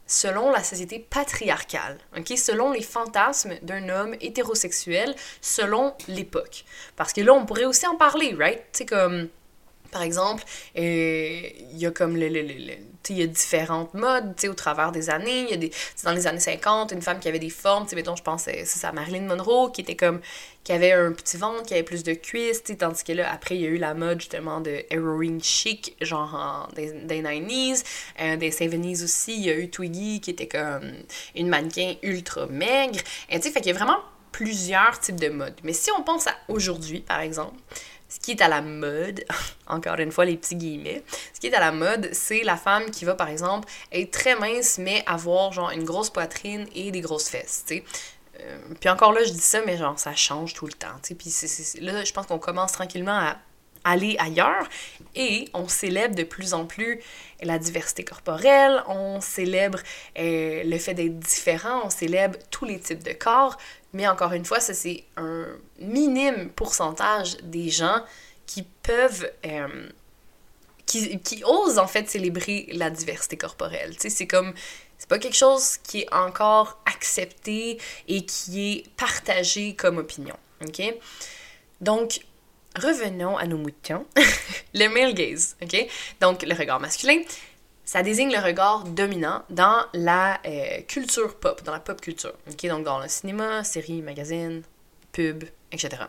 selon 0.06 0.50
la 0.50 0.62
société 0.62 0.98
patriarcale, 0.98 1.98
ok, 2.16 2.36
selon 2.36 2.72
les 2.72 2.82
fantasmes 2.82 3.54
d'un 3.62 3.88
homme 3.88 4.14
hétérosexuel, 4.20 5.14
selon 5.40 5.94
l'époque. 6.08 6.64
Parce 6.96 7.12
que 7.12 7.20
là, 7.20 7.32
on 7.32 7.46
pourrait 7.46 7.64
aussi 7.64 7.86
en 7.86 7.96
parler, 7.96 8.34
right? 8.38 8.62
Tu 8.72 8.84
comme 8.84 9.28
par 9.94 10.02
exemple, 10.02 10.42
euh, 10.76 11.40
il 11.72 11.78
y 11.78 11.86
a 11.86 11.92
comme 11.92 12.16
le, 12.16 12.28
le, 12.28 12.42
le, 12.42 12.74
il 13.10 13.16
y 13.16 13.22
a 13.22 13.28
différentes 13.28 13.94
modes, 13.94 14.34
au 14.44 14.54
travers 14.54 14.90
des 14.90 15.08
années. 15.08 15.48
Y 15.48 15.54
a 15.54 15.56
des, 15.56 15.70
dans 16.02 16.10
les 16.10 16.26
années 16.26 16.40
50, 16.40 16.90
une 16.90 17.00
femme 17.00 17.20
qui 17.20 17.28
avait 17.28 17.38
des 17.38 17.48
formes, 17.48 17.86
mettons, 17.94 18.16
je 18.16 18.24
pense, 18.24 18.42
c'est 18.42 18.64
ça, 18.64 18.90
Marilyn 18.90 19.20
Monroe, 19.20 19.70
qui 19.70 19.82
était 19.82 19.94
comme, 19.94 20.20
qui 20.64 20.72
avait 20.72 20.90
un 20.90 21.12
petit 21.12 21.36
ventre, 21.36 21.62
qui 21.62 21.74
avait 21.74 21.84
plus 21.84 22.02
de 22.02 22.12
cuisses, 22.12 22.64
tandis 22.76 23.04
que 23.04 23.12
là, 23.12 23.32
après, 23.32 23.54
il 23.54 23.60
y 23.60 23.66
a 23.66 23.68
eu 23.68 23.76
la 23.76 23.94
mode, 23.94 24.20
justement, 24.20 24.60
de 24.60 24.84
heroin 24.90 25.38
chic, 25.40 25.94
genre 26.00 26.34
en, 26.34 26.74
des, 26.74 26.90
des 26.90 27.22
90s, 27.22 27.84
euh, 28.20 28.36
des 28.36 28.50
70s 28.50 29.04
aussi. 29.04 29.36
Il 29.36 29.44
y 29.44 29.50
a 29.50 29.56
eu 29.56 29.70
Twiggy, 29.70 30.20
qui 30.20 30.30
était 30.30 30.48
comme 30.48 30.90
une 31.36 31.46
mannequin 31.46 31.94
ultra 32.02 32.46
maigre. 32.48 32.98
Et 33.30 33.36
tu 33.36 33.46
sais, 33.46 33.52
fait 33.52 33.60
qu'il 33.60 33.70
y 33.70 33.76
a 33.76 33.78
vraiment 33.78 34.00
plusieurs 34.32 34.98
types 34.98 35.20
de 35.20 35.28
modes. 35.28 35.54
Mais 35.62 35.72
si 35.72 35.92
on 35.96 36.02
pense 36.02 36.26
à 36.26 36.34
aujourd'hui, 36.48 36.98
par 36.98 37.20
exemple, 37.20 37.54
ce 38.14 38.20
qui 38.20 38.32
est 38.32 38.42
à 38.42 38.48
la 38.48 38.62
mode, 38.62 39.24
encore 39.66 39.98
une 39.98 40.12
fois 40.12 40.24
les 40.24 40.36
petits 40.36 40.56
guillemets, 40.56 41.02
ce 41.32 41.40
qui 41.40 41.48
est 41.48 41.54
à 41.54 41.60
la 41.60 41.72
mode, 41.72 42.08
c'est 42.12 42.44
la 42.44 42.56
femme 42.56 42.90
qui 42.90 43.04
va 43.04 43.14
par 43.14 43.28
exemple 43.28 43.68
être 43.90 44.10
très 44.12 44.36
mince 44.36 44.78
mais 44.78 45.02
avoir 45.06 45.52
genre 45.52 45.70
une 45.70 45.84
grosse 45.84 46.10
poitrine 46.10 46.66
et 46.74 46.90
des 46.90 47.00
grosses 47.00 47.28
fesses. 47.28 47.64
Euh, 47.70 48.58
puis 48.80 48.88
encore 48.88 49.12
là, 49.12 49.22
je 49.24 49.32
dis 49.32 49.40
ça, 49.40 49.62
mais 49.64 49.76
genre 49.76 49.98
ça 49.98 50.14
change 50.14 50.54
tout 50.54 50.66
le 50.66 50.72
temps, 50.72 50.94
tu 51.02 51.14
sais. 51.14 51.14
Puis 51.14 51.84
là, 51.84 52.04
je 52.04 52.12
pense 52.12 52.26
qu'on 52.26 52.38
commence 52.38 52.72
tranquillement 52.72 53.16
à 53.16 53.36
aller 53.84 54.16
ailleurs 54.18 54.68
et 55.14 55.48
on 55.54 55.68
célèbre 55.68 56.14
de 56.14 56.24
plus 56.24 56.54
en 56.54 56.66
plus 56.66 57.00
la 57.42 57.58
diversité 57.58 58.04
corporelle, 58.04 58.82
on 58.88 59.20
célèbre 59.20 59.78
euh, 60.18 60.62
le 60.64 60.78
fait 60.78 60.94
d'être 60.94 61.18
différent, 61.18 61.82
on 61.84 61.90
célèbre 61.90 62.38
tous 62.50 62.64
les 62.64 62.80
types 62.80 63.02
de 63.02 63.12
corps, 63.12 63.58
mais 63.92 64.08
encore 64.08 64.32
une 64.32 64.44
fois, 64.44 64.60
ça 64.60 64.74
c'est 64.74 65.04
un 65.16 65.46
minime 65.78 66.50
pourcentage 66.50 67.36
des 67.42 67.70
gens 67.70 68.00
qui 68.46 68.64
peuvent... 68.82 69.30
Euh, 69.46 69.88
qui, 70.86 71.18
qui, 71.20 71.42
osent 71.44 71.78
en 71.78 71.86
fait 71.86 72.10
célébrer 72.10 72.68
la 72.72 72.90
diversité 72.90 73.38
corporelle. 73.38 73.94
Tu 73.94 74.02
sais, 74.02 74.10
c'est 74.10 74.26
comme... 74.26 74.52
C'est 74.98 75.08
pas 75.08 75.18
quelque 75.18 75.36
chose 75.36 75.78
qui 75.78 76.02
est 76.02 76.14
encore 76.14 76.78
accepté 76.84 77.78
et 78.06 78.24
qui 78.26 78.72
est 78.72 78.90
partagé 78.96 79.74
comme 79.74 79.96
opinion. 79.96 80.36
OK? 80.62 80.82
Donc, 81.80 82.20
revenons 82.76 83.36
à 83.36 83.46
nos 83.46 83.56
moutons. 83.56 84.06
le 84.74 84.88
male 84.88 85.14
gaze, 85.14 85.56
OK? 85.62 85.76
Donc, 86.20 86.42
le 86.42 86.54
regard 86.54 86.80
masculin. 86.80 87.20
ça 87.84 88.02
désigne 88.02 88.32
le 88.32 88.38
regard 88.38 88.84
dominant 88.84 89.42
dans 89.50 89.84
la 89.92 90.40
euh, 90.46 90.80
culture 90.88 91.36
pop, 91.36 91.62
dans 91.64 91.72
la 91.72 91.80
pop 91.80 92.00
culture. 92.00 92.34
ok? 92.50 92.66
Donc 92.68 92.84
dans 92.84 92.98
le 92.98 93.08
cinéma, 93.08 93.62
série, 93.64 94.02
magazine, 94.02 94.62
pub, 95.12 95.44
etc. 95.70 96.04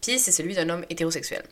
Puis 0.00 0.18
c'est 0.18 0.32
celui 0.32 0.54
d'un 0.54 0.68
homme 0.68 0.84
hétérosexuel. 0.88 1.44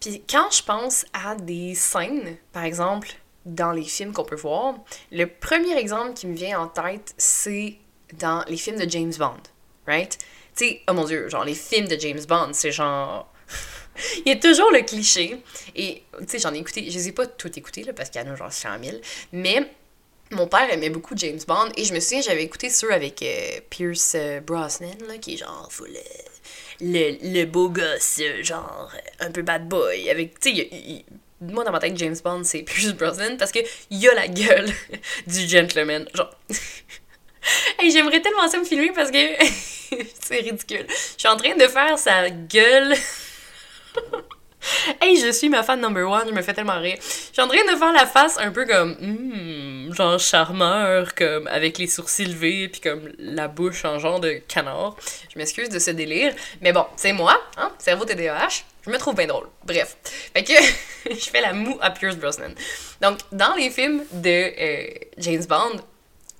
Puis 0.00 0.22
quand 0.28 0.50
je 0.50 0.62
pense 0.62 1.06
à 1.12 1.34
des 1.36 1.74
scènes, 1.74 2.36
par 2.52 2.64
exemple, 2.64 3.08
dans 3.44 3.72
les 3.72 3.84
films 3.84 4.12
qu'on 4.12 4.24
peut 4.24 4.36
voir, 4.36 4.74
le 5.10 5.26
premier 5.26 5.76
exemple 5.76 6.14
qui 6.14 6.26
me 6.26 6.34
vient 6.34 6.60
en 6.60 6.68
tête, 6.68 7.14
c'est 7.16 7.78
dans 8.14 8.44
les 8.48 8.56
films 8.56 8.78
de 8.78 8.88
James 8.88 9.12
Bond, 9.18 9.42
right? 9.86 10.18
Tu 10.54 10.66
sais, 10.66 10.80
oh 10.88 10.92
mon 10.92 11.04
dieu, 11.04 11.28
genre 11.28 11.44
les 11.44 11.54
films 11.54 11.88
de 11.88 11.98
James 11.98 12.20
Bond, 12.28 12.50
c'est 12.52 12.72
genre 12.72 13.31
il 14.24 14.28
y 14.28 14.32
a 14.32 14.36
toujours 14.36 14.70
le 14.70 14.82
cliché. 14.82 15.38
Et, 15.74 16.02
tu 16.20 16.24
sais, 16.28 16.38
j'en 16.38 16.54
ai 16.54 16.58
écouté, 16.58 16.84
je 16.88 16.94
les 16.94 17.08
ai 17.08 17.12
pas 17.12 17.26
toutes 17.26 17.56
écoutées, 17.56 17.84
là, 17.84 17.92
parce 17.92 18.10
qu'il 18.10 18.20
y 18.20 18.24
en 18.24 18.32
a 18.32 18.36
genre 18.36 18.52
100 18.52 18.68
000. 18.82 18.96
Mais 19.32 19.70
mon 20.30 20.46
père 20.46 20.72
aimait 20.72 20.90
beaucoup 20.90 21.14
James 21.16 21.40
Bond. 21.46 21.68
Et 21.76 21.84
je 21.84 21.94
me 21.94 22.00
souviens, 22.00 22.22
j'avais 22.22 22.42
écouté 22.42 22.70
ceux 22.70 22.92
avec 22.92 23.22
euh, 23.22 23.60
Pierce 23.70 24.14
euh, 24.16 24.40
Brosnan, 24.40 24.96
là, 25.06 25.18
qui 25.18 25.34
est 25.34 25.36
genre 25.38 25.68
full. 25.70 25.90
le, 26.80 27.16
le, 27.22 27.44
beau 27.44 27.68
gosse, 27.68 28.20
genre 28.42 28.90
un 29.20 29.30
peu 29.30 29.42
bad 29.42 29.68
boy. 29.68 30.10
Avec, 30.10 30.40
tu 30.40 30.54
sais, 30.54 31.04
moi 31.42 31.64
dans 31.64 31.72
ma 31.72 31.78
tête, 31.78 31.96
James 31.96 32.16
Bond, 32.22 32.44
c'est 32.44 32.62
Pierce 32.62 32.94
Brosnan 32.94 33.36
parce 33.36 33.52
qu'il 33.52 33.64
y 33.90 34.08
a 34.08 34.14
la 34.14 34.28
gueule 34.28 34.70
du 35.26 35.48
gentleman. 35.48 36.06
Genre. 36.14 36.30
hey, 37.78 37.90
j'aimerais 37.90 38.20
tellement 38.20 38.48
ça 38.48 38.58
me 38.58 38.64
filmer 38.64 38.92
parce 38.92 39.10
que 39.10 39.18
c'est 40.22 40.40
ridicule. 40.40 40.86
Je 40.88 41.18
suis 41.18 41.28
en 41.28 41.36
train 41.36 41.54
de 41.56 41.66
faire 41.66 41.98
sa 41.98 42.30
gueule 42.30 42.94
hey, 45.00 45.16
je 45.16 45.32
suis 45.32 45.48
ma 45.48 45.62
fan 45.62 45.80
number 45.80 46.08
one, 46.08 46.28
je 46.28 46.32
me 46.32 46.42
fais 46.42 46.54
tellement 46.54 46.80
rire. 46.80 46.98
Suis 47.00 47.40
en 47.40 47.48
train 47.48 47.64
de 47.64 47.78
faire 47.78 47.92
la 47.92 48.06
face 48.06 48.38
un 48.38 48.50
peu 48.50 48.66
comme, 48.66 48.96
hmm, 49.00 49.92
genre 49.94 50.18
charmeur, 50.18 51.14
comme 51.14 51.46
avec 51.46 51.78
les 51.78 51.86
sourcils 51.86 52.26
levés, 52.26 52.68
puis 52.68 52.80
comme 52.80 53.10
la 53.18 53.48
bouche 53.48 53.84
en 53.84 53.98
genre 53.98 54.20
de 54.20 54.40
canard. 54.48 54.96
Je 55.32 55.38
m'excuse 55.38 55.68
de 55.68 55.78
ce 55.78 55.90
délire, 55.90 56.34
mais 56.60 56.72
bon, 56.72 56.86
c'est 56.96 57.12
moi, 57.12 57.40
hein, 57.56 57.72
cerveau 57.78 58.04
TDAH, 58.04 58.64
je 58.84 58.90
me 58.90 58.98
trouve 58.98 59.14
bien 59.14 59.26
drôle. 59.26 59.48
Bref. 59.64 59.96
Fait 60.34 60.44
que 60.44 60.52
je 61.10 61.30
fais 61.30 61.40
la 61.40 61.52
moue 61.52 61.78
à 61.80 61.90
Pierce 61.90 62.16
Brosnan. 62.16 62.54
Donc, 63.00 63.18
dans 63.30 63.54
les 63.54 63.70
films 63.70 64.04
de 64.12 64.28
euh, 64.28 64.86
James 65.18 65.44
Bond, 65.48 65.80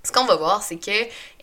ce 0.04 0.10
qu'on 0.10 0.24
va 0.24 0.36
voir, 0.36 0.62
c'est 0.62 0.78
que 0.78 0.90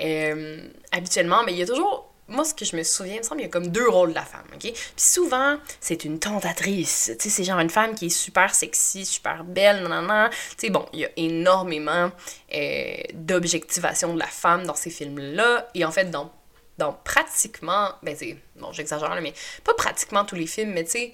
euh, 0.02 0.58
habituellement, 0.92 1.44
mais 1.46 1.54
il 1.54 1.60
y 1.60 1.64
a 1.64 1.66
toujours 1.66 2.09
moi, 2.30 2.46
ce 2.46 2.54
que 2.54 2.64
je 2.64 2.76
me 2.76 2.84
souviens, 2.84 3.16
il 3.16 3.20
me 3.20 3.24
semble 3.24 3.42
qu'il 3.42 3.48
y 3.48 3.50
a 3.50 3.52
comme 3.52 3.68
deux 3.68 3.90
rôles 3.90 4.10
de 4.10 4.16
la 4.16 4.24
femme, 4.24 4.46
ok? 4.54 4.62
Puis 4.62 4.74
souvent, 4.96 5.58
c'est 5.80 6.06
une 6.06 6.20
tentatrice. 6.20 7.12
Tu 7.20 7.24
sais, 7.24 7.30
c'est 7.30 7.44
genre 7.44 7.60
une 7.60 7.70
femme 7.70 7.96
qui 7.96 8.06
est 8.06 8.10
super 8.10 8.54
sexy, 8.54 9.06
super 9.06 9.44
belle, 9.44 9.88
nan, 9.88 10.30
Tu 10.52 10.56
sais, 10.58 10.70
bon, 10.70 10.86
il 10.94 11.00
y 11.00 11.06
a 11.06 11.10
énormément 11.18 12.12
euh, 12.54 12.94
d'objectivation 13.14 14.14
de 14.14 14.20
la 14.20 14.28
femme 14.28 14.66
dans 14.66 14.76
ces 14.76 14.92
films-là. 14.92 15.68
Et 15.74 15.84
en 15.84 15.92
fait, 15.92 16.12
dans, 16.12 16.32
dans 16.78 16.94
pratiquement, 16.94 17.90
ben, 18.04 18.16
c'est, 18.18 18.38
bon, 18.56 18.72
j'exagère, 18.72 19.18
mais 19.22 19.34
pas 19.64 19.74
pratiquement 19.74 20.24
tous 20.24 20.36
les 20.36 20.48
films, 20.48 20.72
mais 20.72 20.84
tu 20.84 20.92
sais, 20.92 21.14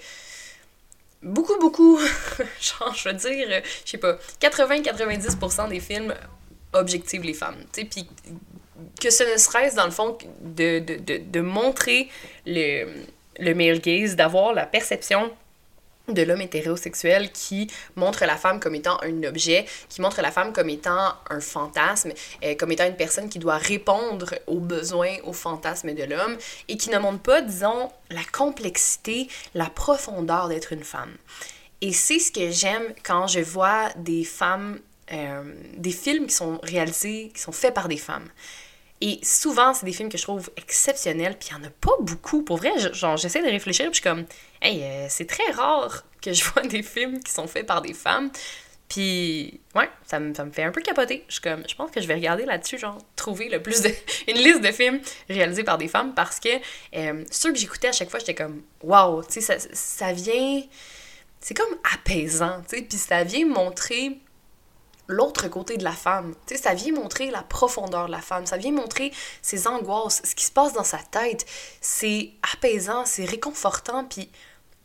beaucoup, 1.23 1.57
beaucoup, 1.59 1.97
genre, 2.61 2.93
je 2.93 3.09
veux 3.09 3.15
dire, 3.15 3.61
je 3.85 3.91
sais 3.91 3.97
pas, 3.97 4.17
80-90% 4.41 5.69
des 5.69 5.79
films 5.79 6.13
objectivent 6.73 7.23
les 7.23 7.33
femmes. 7.33 7.63
Tu 7.71 7.81
sais, 7.81 7.87
puis 7.87 8.07
que 9.01 9.09
ce 9.09 9.23
ne 9.23 9.37
serait-ce 9.37 9.75
dans 9.75 9.85
le 9.85 9.91
fond 9.91 10.17
de, 10.41 10.79
de, 10.79 10.95
de, 10.95 11.17
de 11.17 11.41
montrer 11.41 12.09
le, 12.45 12.85
le 13.39 13.53
male 13.53 13.79
gaze, 13.79 14.15
d'avoir 14.15 14.53
la 14.53 14.65
perception 14.65 15.31
de 16.07 16.21
l'homme 16.21 16.41
hétérosexuel 16.41 17.31
qui 17.31 17.67
montre 17.95 18.25
la 18.25 18.35
femme 18.35 18.59
comme 18.59 18.75
étant 18.75 19.01
un 19.01 19.23
objet, 19.23 19.65
qui 19.89 20.01
montre 20.01 20.21
la 20.21 20.31
femme 20.31 20.53
comme 20.53 20.69
étant 20.69 21.13
un 21.29 21.39
fantasme, 21.39 22.11
euh, 22.43 22.55
comme 22.55 22.71
étant 22.71 22.85
une 22.85 22.95
personne 22.95 23.29
qui 23.29 23.39
doit 23.39 23.57
répondre 23.57 24.35
aux 24.47 24.59
besoins, 24.59 25.15
aux 25.23 25.33
fantasmes 25.33 25.93
de 25.93 26.03
l'homme, 26.03 26.37
et 26.67 26.77
qui 26.77 26.89
ne 26.89 26.99
montre 26.99 27.21
pas, 27.21 27.41
disons, 27.41 27.91
la 28.09 28.23
complexité, 28.31 29.27
la 29.53 29.69
profondeur 29.69 30.47
d'être 30.47 30.73
une 30.73 30.83
femme. 30.83 31.15
Et 31.81 31.91
c'est 31.91 32.19
ce 32.19 32.31
que 32.31 32.51
j'aime 32.51 32.93
quand 33.03 33.27
je 33.27 33.39
vois 33.39 33.89
des 33.97 34.23
femmes, 34.23 34.79
euh, 35.11 35.43
des 35.77 35.91
films 35.91 36.27
qui 36.27 36.35
sont 36.35 36.59
réalisés, 36.63 37.31
qui 37.33 37.41
sont 37.41 37.51
faits 37.51 37.73
par 37.73 37.87
des 37.87 37.97
femmes. 37.97 38.27
Et 39.01 39.19
souvent, 39.23 39.73
c'est 39.73 39.85
des 39.85 39.91
films 39.91 40.09
que 40.09 40.17
je 40.17 40.23
trouve 40.23 40.49
exceptionnels, 40.55 41.37
puis 41.37 41.49
il 41.51 41.57
n'y 41.57 41.65
en 41.65 41.67
a 41.67 41.71
pas 41.71 41.95
beaucoup. 41.99 42.43
Pour 42.43 42.57
vrai, 42.57 42.71
genre, 42.93 43.17
j'essaie 43.17 43.41
de 43.41 43.49
réfléchir, 43.49 43.85
puis 43.91 43.95
je 43.95 44.01
suis 44.01 44.09
comme, 44.09 44.25
hey, 44.61 44.81
euh, 44.83 45.07
c'est 45.09 45.27
très 45.27 45.51
rare 45.51 46.05
que 46.21 46.31
je 46.31 46.43
vois 46.51 46.63
des 46.63 46.81
films 46.81 47.21
qui 47.21 47.31
sont 47.31 47.47
faits 47.47 47.65
par 47.65 47.81
des 47.81 47.93
femmes. 47.93 48.31
Puis, 48.87 49.59
ouais, 49.73 49.89
ça 50.05 50.19
me, 50.19 50.33
ça 50.33 50.45
me 50.45 50.51
fait 50.51 50.63
un 50.63 50.71
peu 50.71 50.81
capoter. 50.81 51.25
Je 51.27 51.41
comme, 51.41 51.63
je 51.67 51.75
pense 51.75 51.91
que 51.91 51.99
je 51.99 52.07
vais 52.07 52.13
regarder 52.13 52.45
là-dessus, 52.45 52.77
genre, 52.77 52.97
trouver 53.15 53.49
le 53.49 53.61
plus 53.61 53.81
de. 53.81 53.89
une 54.27 54.37
liste 54.37 54.61
de 54.61 54.71
films 54.71 55.01
réalisés 55.27 55.63
par 55.63 55.77
des 55.77 55.87
femmes, 55.87 56.13
parce 56.13 56.39
que 56.39 56.49
euh, 56.95 57.23
ceux 57.31 57.51
que 57.51 57.57
j'écoutais 57.57 57.89
à 57.89 57.91
chaque 57.91 58.09
fois, 58.09 58.19
j'étais 58.19 58.35
comme, 58.35 58.61
waouh, 58.81 59.23
tu 59.23 59.33
sais, 59.33 59.41
ça, 59.41 59.55
ça 59.73 60.13
vient. 60.13 60.61
C'est 61.41 61.53
comme 61.53 61.75
apaisant, 61.93 62.61
tu 62.67 62.77
sais, 62.77 62.83
puis 62.83 62.97
ça 62.97 63.23
vient 63.23 63.45
montrer 63.45 64.17
l'autre 65.07 65.47
côté 65.47 65.77
de 65.77 65.83
la 65.83 65.91
femme. 65.91 66.33
Tu 66.45 66.55
sais, 66.55 66.61
ça 66.61 66.73
vient 66.73 66.93
montrer 66.93 67.31
la 67.31 67.43
profondeur 67.43 68.07
de 68.07 68.11
la 68.11 68.21
femme, 68.21 68.45
ça 68.45 68.57
vient 68.57 68.71
montrer 68.71 69.11
ses 69.41 69.67
angoisses, 69.67 70.21
ce 70.23 70.35
qui 70.35 70.45
se 70.45 70.51
passe 70.51 70.73
dans 70.73 70.83
sa 70.83 70.97
tête. 70.97 71.45
C'est 71.81 72.31
apaisant, 72.53 73.05
c'est 73.05 73.25
réconfortant, 73.25 74.05
puis 74.05 74.29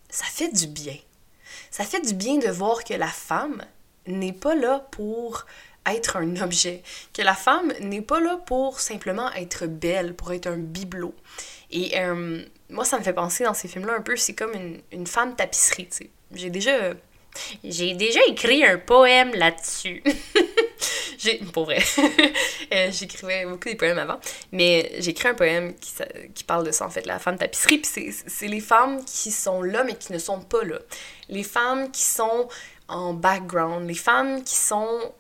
ça 0.09 0.25
fait 0.25 0.49
du 0.49 0.67
bien. 0.67 0.97
Ça 1.71 1.85
fait 1.85 2.00
du 2.00 2.15
bien 2.15 2.39
de 2.39 2.49
voir 2.49 2.85
que 2.85 2.95
la 2.95 3.09
femme 3.09 3.65
n'est 4.07 4.33
pas 4.33 4.55
là 4.55 4.87
pour 4.91 5.47
être 5.87 6.17
un 6.17 6.37
objet, 6.43 6.83
que 7.15 7.23
la 7.23 7.35
femme 7.35 7.73
n'est 7.81 8.03
pas 8.03 8.21
là 8.21 8.37
pour 8.37 8.81
simplement 8.81 9.33
être 9.33 9.67
belle, 9.67 10.15
pour 10.15 10.33
être 10.33 10.47
un 10.47 10.59
bibelot. 10.59 11.15
Et 11.71 11.99
euh, 12.00 12.43
moi, 12.69 12.85
ça 12.85 12.99
me 12.99 13.05
fait 13.05 13.12
penser 13.12 13.45
dans 13.45 13.55
ces 13.55 13.69
films-là 13.69 13.95
un 13.95 14.03
peu, 14.03 14.17
c'est 14.17 14.35
comme 14.35 14.53
une, 14.53 14.81
une 14.93 15.07
femme 15.07 15.37
tapisserie, 15.37 15.89
tu 15.89 15.97
sais. 15.97 16.11
J'ai 16.33 16.50
déjà 16.50 16.95
j'ai 17.65 17.95
déjà 17.95 18.21
écrit 18.29 18.65
un 18.65 18.79
poème 18.79 19.33
là-dessus. 19.35 20.03
j'ai, 21.19 21.39
pour 21.53 21.65
vrai, 21.65 21.79
euh, 22.75 22.89
j'écrivais 22.91 23.45
beaucoup 23.47 23.69
des 23.69 23.77
poèmes 23.77 23.99
avant, 23.99 24.19
mais 24.53 24.93
j'ai 24.99 25.11
écrit 25.11 25.29
un 25.29 25.35
poème 25.35 25.75
qui, 25.75 26.45
parle 26.45 26.67
de 26.67 26.73
ça, 26.73 26.87
en 26.87 26.91
fait, 26.91 27.07
la 27.07 27.19
femme 27.19 27.39
tapisserie. 27.39 27.79
Puis 27.79 28.13
c'est 28.27 28.49
les 28.49 28.61
femmes 28.61 29.05
qui 29.05 29.31
sont 29.31 29.63
là, 29.63 29.85
mais 29.85 29.95
qui 29.95 30.13
ne 30.13 30.19
sont 30.19 30.41
pas 30.41 30.65
là. 30.65 30.79
Les 31.29 31.43
femmes 31.43 31.91
qui 31.91 32.03
sont 32.03 32.49
en 32.89 33.15
background, 33.15 33.87
les 33.87 33.95
femmes 33.95 34.43
qui 34.43 34.57
sont 34.57 35.13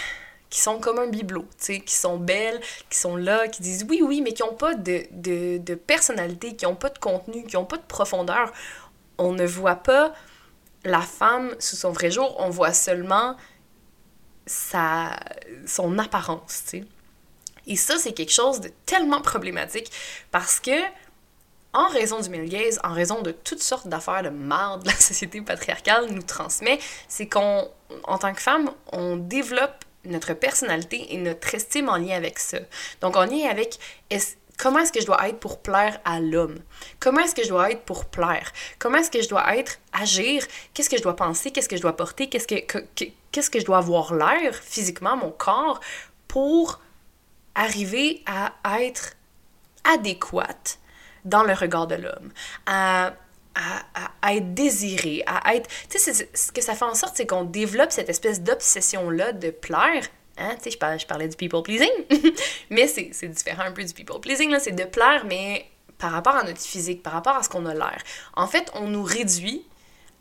qui 0.50 0.62
sont 0.62 0.80
comme 0.80 1.00
un 1.00 1.08
bibelot, 1.08 1.42
tu 1.42 1.48
sais, 1.58 1.80
qui 1.82 1.94
sont 1.94 2.18
belles, 2.18 2.62
qui 2.90 2.98
sont 2.98 3.18
là, 3.18 3.50
qui 3.50 3.62
disent 3.62 3.86
oui, 3.90 4.02
oui, 4.02 4.22
mais 4.22 4.32
qui 4.32 4.42
n'ont 4.42 4.54
pas 4.54 4.74
de, 4.74 5.04
de 5.12 5.76
personnalité, 5.76 6.56
qui 6.56 6.64
n'ont 6.64 6.76
pas 6.76 6.88
de 6.88 6.98
contenu, 6.98 7.44
qui 7.44 7.58
n'ont 7.58 7.66
pas 7.66 7.76
de 7.76 7.84
profondeur. 7.84 8.54
On 9.18 9.34
ne 9.34 9.46
voit 9.46 9.76
pas 9.76 10.14
la 10.86 11.02
femme 11.02 11.56
sous 11.60 11.76
son 11.76 11.92
vrai 11.92 12.12
jour, 12.12 12.36
on 12.40 12.50
voit 12.50 12.74
seulement 12.74 13.36
sa, 14.46 15.18
son 15.66 15.98
apparence, 15.98 16.64
tu 16.70 16.80
sais. 16.80 16.86
Et 17.68 17.76
ça, 17.76 17.98
c'est 17.98 18.14
quelque 18.14 18.32
chose 18.32 18.62
de 18.62 18.70
tellement 18.86 19.22
problématique 19.22 19.92
parce 20.32 20.60
que, 20.60 20.80
en 21.74 21.88
raison 21.88 22.20
du 22.22 22.30
male 22.30 22.48
gaze, 22.48 22.80
en 22.84 22.94
raison 22.94 23.22
de 23.24 23.32
toutes 23.32 23.62
sortes 23.62 23.88
d'affaires 23.88 24.22
de 24.22 24.30
marde 24.30 24.84
de 24.84 24.90
la 24.90 24.96
société 24.96 25.42
patriarcale 25.42 26.12
nous 26.12 26.22
transmet, 26.22 26.80
c'est 27.08 27.28
qu'on, 27.28 27.68
en 28.04 28.18
tant 28.20 28.34
que 28.34 28.42
femme, 28.42 28.72
on 28.92 29.18
développe 29.18 29.84
notre 30.06 30.34
personnalité 30.34 31.14
et 31.14 31.18
notre 31.18 31.56
estime 31.56 31.90
en 31.90 31.98
lien 31.98 32.16
avec 32.16 32.38
ça. 32.38 32.60
Donc, 33.02 33.16
on 33.16 33.28
est 33.32 33.48
avec 33.48 33.80
comment 34.58 34.80
est-ce 34.80 34.92
que 34.92 35.02
je 35.02 35.06
dois 35.06 35.28
être 35.28 35.40
pour 35.40 35.60
plaire 35.60 36.00
à 36.06 36.20
l'homme? 36.20 36.60
Comment 37.00 37.22
est-ce 37.22 37.36
que 37.36 37.44
je 37.44 37.50
dois 37.50 37.72
être 37.72 37.84
pour 37.84 38.06
plaire? 38.06 38.52
Comment 38.80 38.98
est-ce 38.98 39.12
que 39.12 39.22
je 39.22 39.30
dois 39.30 39.56
être, 39.58 39.80
agir? 39.94 40.46
Qu'est-ce 40.74 40.90
que 40.90 40.98
je 40.98 41.04
dois 41.04 41.16
penser? 41.16 41.52
Qu'est-ce 41.52 41.70
que 41.70 41.78
je 41.78 41.82
dois 41.82 41.96
porter? 41.96 42.30
Qu'est-ce 42.30 42.48
que, 42.48 42.56
qu'est-ce 43.32 43.50
que 43.50 43.60
je 43.60 43.66
dois 43.66 43.78
avoir 43.78 44.14
l'air 44.14 44.56
physiquement, 44.56 45.18
mon 45.18 45.32
corps, 45.32 45.80
pour 46.28 46.82
arriver 47.56 48.24
à 48.26 48.82
être 48.82 49.14
adéquate 49.86 50.80
dans 51.24 51.44
le 51.44 51.54
regard 51.54 51.88
de 51.88 51.96
l'homme, 51.96 52.32
à, 52.66 53.14
à, 53.56 54.12
à, 54.22 54.36
être 54.36 54.54
désiré, 54.54 55.24
à 55.26 55.56
être... 55.56 55.70
Tu 55.90 55.98
sais, 55.98 56.30
ce 56.34 56.52
que 56.52 56.62
ça 56.62 56.76
fait 56.76 56.86
en 56.86 56.94
sorte, 56.94 57.18
c'est 57.18 57.26
qu'on 57.26 57.44
développe 57.44 57.92
cette 57.92 58.10
espèce 58.10 58.42
d'obsession-là 58.42 59.32
de 59.32 59.50
plaire 59.50 60.08
Hein, 60.38 60.58
je, 60.66 61.06
parlais, 61.06 61.30
du 61.30 61.38
people 61.38 61.62
pleasing, 61.64 61.90
mais 62.70 62.88
c'est 62.88 63.28
différent 63.30 63.64
un 63.64 63.72
peu 63.72 63.84
du 63.84 63.94
people 63.94 64.20
pleasing, 64.20 64.54
c'est 64.60 64.76
de 64.76 64.84
plaire, 64.84 65.24
mais 65.26 65.66
par 65.98 66.12
rapport 66.12 66.36
à 66.36 66.44
notre 66.44 66.60
physique, 66.60 67.02
par 67.04 67.14
rapport 67.14 67.38
à 67.38 67.44
ce 67.44 67.48
qu'on 67.48 67.66
a 67.66 67.74
l'air. 67.74 68.02
En 68.34 68.48
fait, 68.48 68.70
on 68.74 68.88
nous 68.88 69.04
réduit 69.04 69.66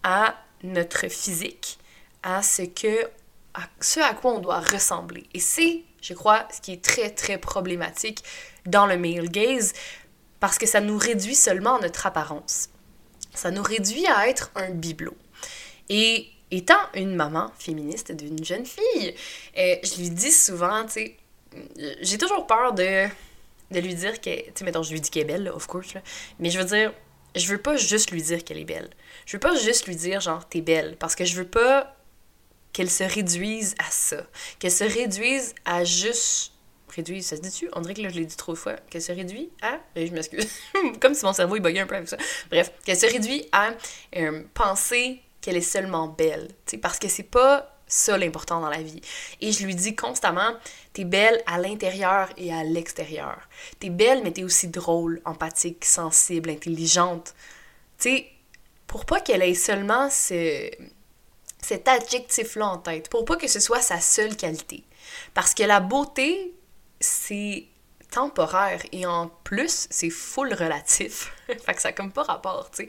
à 0.04 0.36
notre 0.62 1.08
physique, 1.08 1.78
à 2.22 2.42
ce 2.42 2.62
que 2.62 3.08
à 3.54 3.62
ce 3.80 4.00
à 4.00 4.14
quoi 4.14 4.32
on 4.32 4.40
doit 4.40 4.60
ressembler. 4.60 5.24
Et 5.32 5.40
c'est, 5.40 5.82
je 6.00 6.14
crois, 6.14 6.46
ce 6.52 6.60
qui 6.60 6.72
est 6.72 6.84
très, 6.84 7.10
très 7.10 7.38
problématique 7.38 8.22
dans 8.66 8.86
le 8.86 8.96
male 8.96 9.28
gaze, 9.28 9.72
parce 10.40 10.58
que 10.58 10.66
ça 10.66 10.80
nous 10.80 10.98
réduit 10.98 11.34
seulement 11.34 11.76
à 11.76 11.80
notre 11.80 12.06
apparence. 12.06 12.68
Ça 13.34 13.50
nous 13.50 13.62
réduit 13.62 14.06
à 14.06 14.28
être 14.28 14.50
un 14.54 14.70
bibelot. 14.70 15.16
Et 15.88 16.28
étant 16.56 16.78
une 16.94 17.14
maman 17.14 17.50
féministe 17.58 18.12
d'une 18.12 18.42
jeune 18.44 18.66
fille, 18.66 19.14
euh, 19.58 19.76
je 19.82 20.00
lui 20.00 20.10
dis 20.10 20.32
souvent, 20.32 20.84
tu 20.84 20.92
sais, 20.92 21.16
j'ai 22.00 22.18
toujours 22.18 22.46
peur 22.46 22.72
de, 22.72 23.06
de 23.70 23.80
lui 23.80 23.94
dire 23.94 24.20
que, 24.20 24.36
tu 24.36 24.52
sais, 24.54 24.64
mettons, 24.64 24.82
je 24.82 24.92
lui 24.92 25.00
dis 25.00 25.10
qu'elle 25.10 25.22
est 25.22 25.32
belle, 25.32 25.48
of 25.48 25.66
course, 25.66 25.94
là, 25.94 26.02
mais 26.38 26.50
je 26.50 26.58
veux 26.58 26.64
dire, 26.64 26.92
je 27.34 27.46
veux 27.46 27.58
pas 27.60 27.76
juste 27.76 28.10
lui 28.10 28.22
dire 28.22 28.44
qu'elle 28.44 28.58
est 28.58 28.64
belle. 28.64 28.90
Je 29.26 29.36
veux 29.36 29.40
pas 29.40 29.54
juste 29.56 29.86
lui 29.86 29.96
dire, 29.96 30.20
genre, 30.20 30.48
t'es 30.48 30.60
belle, 30.60 30.96
parce 30.98 31.14
que 31.14 31.24
je 31.24 31.34
veux 31.36 31.46
pas 31.46 31.96
qu'elle 32.72 32.90
se 32.90 33.04
réduise 33.04 33.74
à 33.78 33.90
ça, 33.90 34.26
qu'elle 34.58 34.72
se 34.72 34.84
réduise 34.84 35.54
à 35.64 35.84
juste 35.84 36.54
réduit, 36.94 37.22
ça 37.22 37.36
se 37.36 37.40
dit-tu? 37.42 37.68
On 37.72 37.80
dirait 37.80 37.94
que 37.94 38.02
là, 38.02 38.08
je 38.08 38.14
l'ai 38.14 38.26
dit 38.26 38.36
trop 38.36 38.52
de 38.52 38.58
fois. 38.58 38.74
Qu'elle 38.90 39.02
se 39.02 39.12
réduit 39.12 39.50
à. 39.62 39.78
Eh, 39.96 40.06
je 40.06 40.12
m'excuse. 40.12 40.46
Comme 41.00 41.14
si 41.14 41.24
mon 41.24 41.32
cerveau, 41.32 41.56
il 41.56 41.62
buguait 41.62 41.80
un 41.80 41.86
peu 41.86 41.96
avec 41.96 42.08
ça. 42.08 42.16
Bref, 42.50 42.72
qu'elle 42.84 42.98
se 42.98 43.06
réduit 43.06 43.46
à 43.52 43.72
euh, 44.16 44.42
penser 44.54 45.20
qu'elle 45.44 45.56
est 45.56 45.60
seulement 45.60 46.08
belle. 46.08 46.48
sais 46.64 46.78
parce 46.78 46.98
que 46.98 47.06
c'est 47.06 47.22
pas 47.22 47.70
ça 47.86 48.16
l'important 48.16 48.62
dans 48.62 48.70
la 48.70 48.80
vie. 48.80 49.02
Et 49.42 49.52
je 49.52 49.66
lui 49.66 49.74
dis 49.74 49.94
constamment, 49.94 50.54
t'es 50.94 51.04
belle 51.04 51.42
à 51.44 51.58
l'intérieur 51.58 52.30
et 52.38 52.50
à 52.50 52.64
l'extérieur. 52.64 53.38
T'es 53.78 53.90
belle, 53.90 54.22
mais 54.22 54.32
t'es 54.32 54.42
aussi 54.42 54.68
drôle, 54.68 55.20
empathique, 55.26 55.84
sensible, 55.84 56.48
intelligente. 56.48 57.34
Tu 57.98 58.08
sais, 58.08 58.26
pour 58.86 59.04
pas 59.04 59.20
qu'elle 59.20 59.42
ait 59.42 59.52
seulement 59.52 60.08
ce, 60.08 60.70
cet 61.60 61.88
adjectif-là 61.88 62.66
en 62.66 62.78
tête, 62.78 63.10
pour 63.10 63.26
pas 63.26 63.36
que 63.36 63.46
ce 63.46 63.60
soit 63.60 63.82
sa 63.82 64.00
seule 64.00 64.36
qualité. 64.36 64.82
Parce 65.34 65.52
que 65.52 65.62
la 65.62 65.80
beauté, 65.80 66.54
c'est 67.00 67.66
temporaire 68.10 68.80
et 68.92 69.04
en 69.04 69.28
plus, 69.28 69.88
c'est 69.90 70.08
full 70.08 70.54
relatif. 70.54 71.34
fait 71.46 71.74
que 71.74 71.82
ça 71.82 71.92
comme 71.92 72.12
pas 72.12 72.22
rapport, 72.22 72.70
tu 72.70 72.84
sais. 72.84 72.88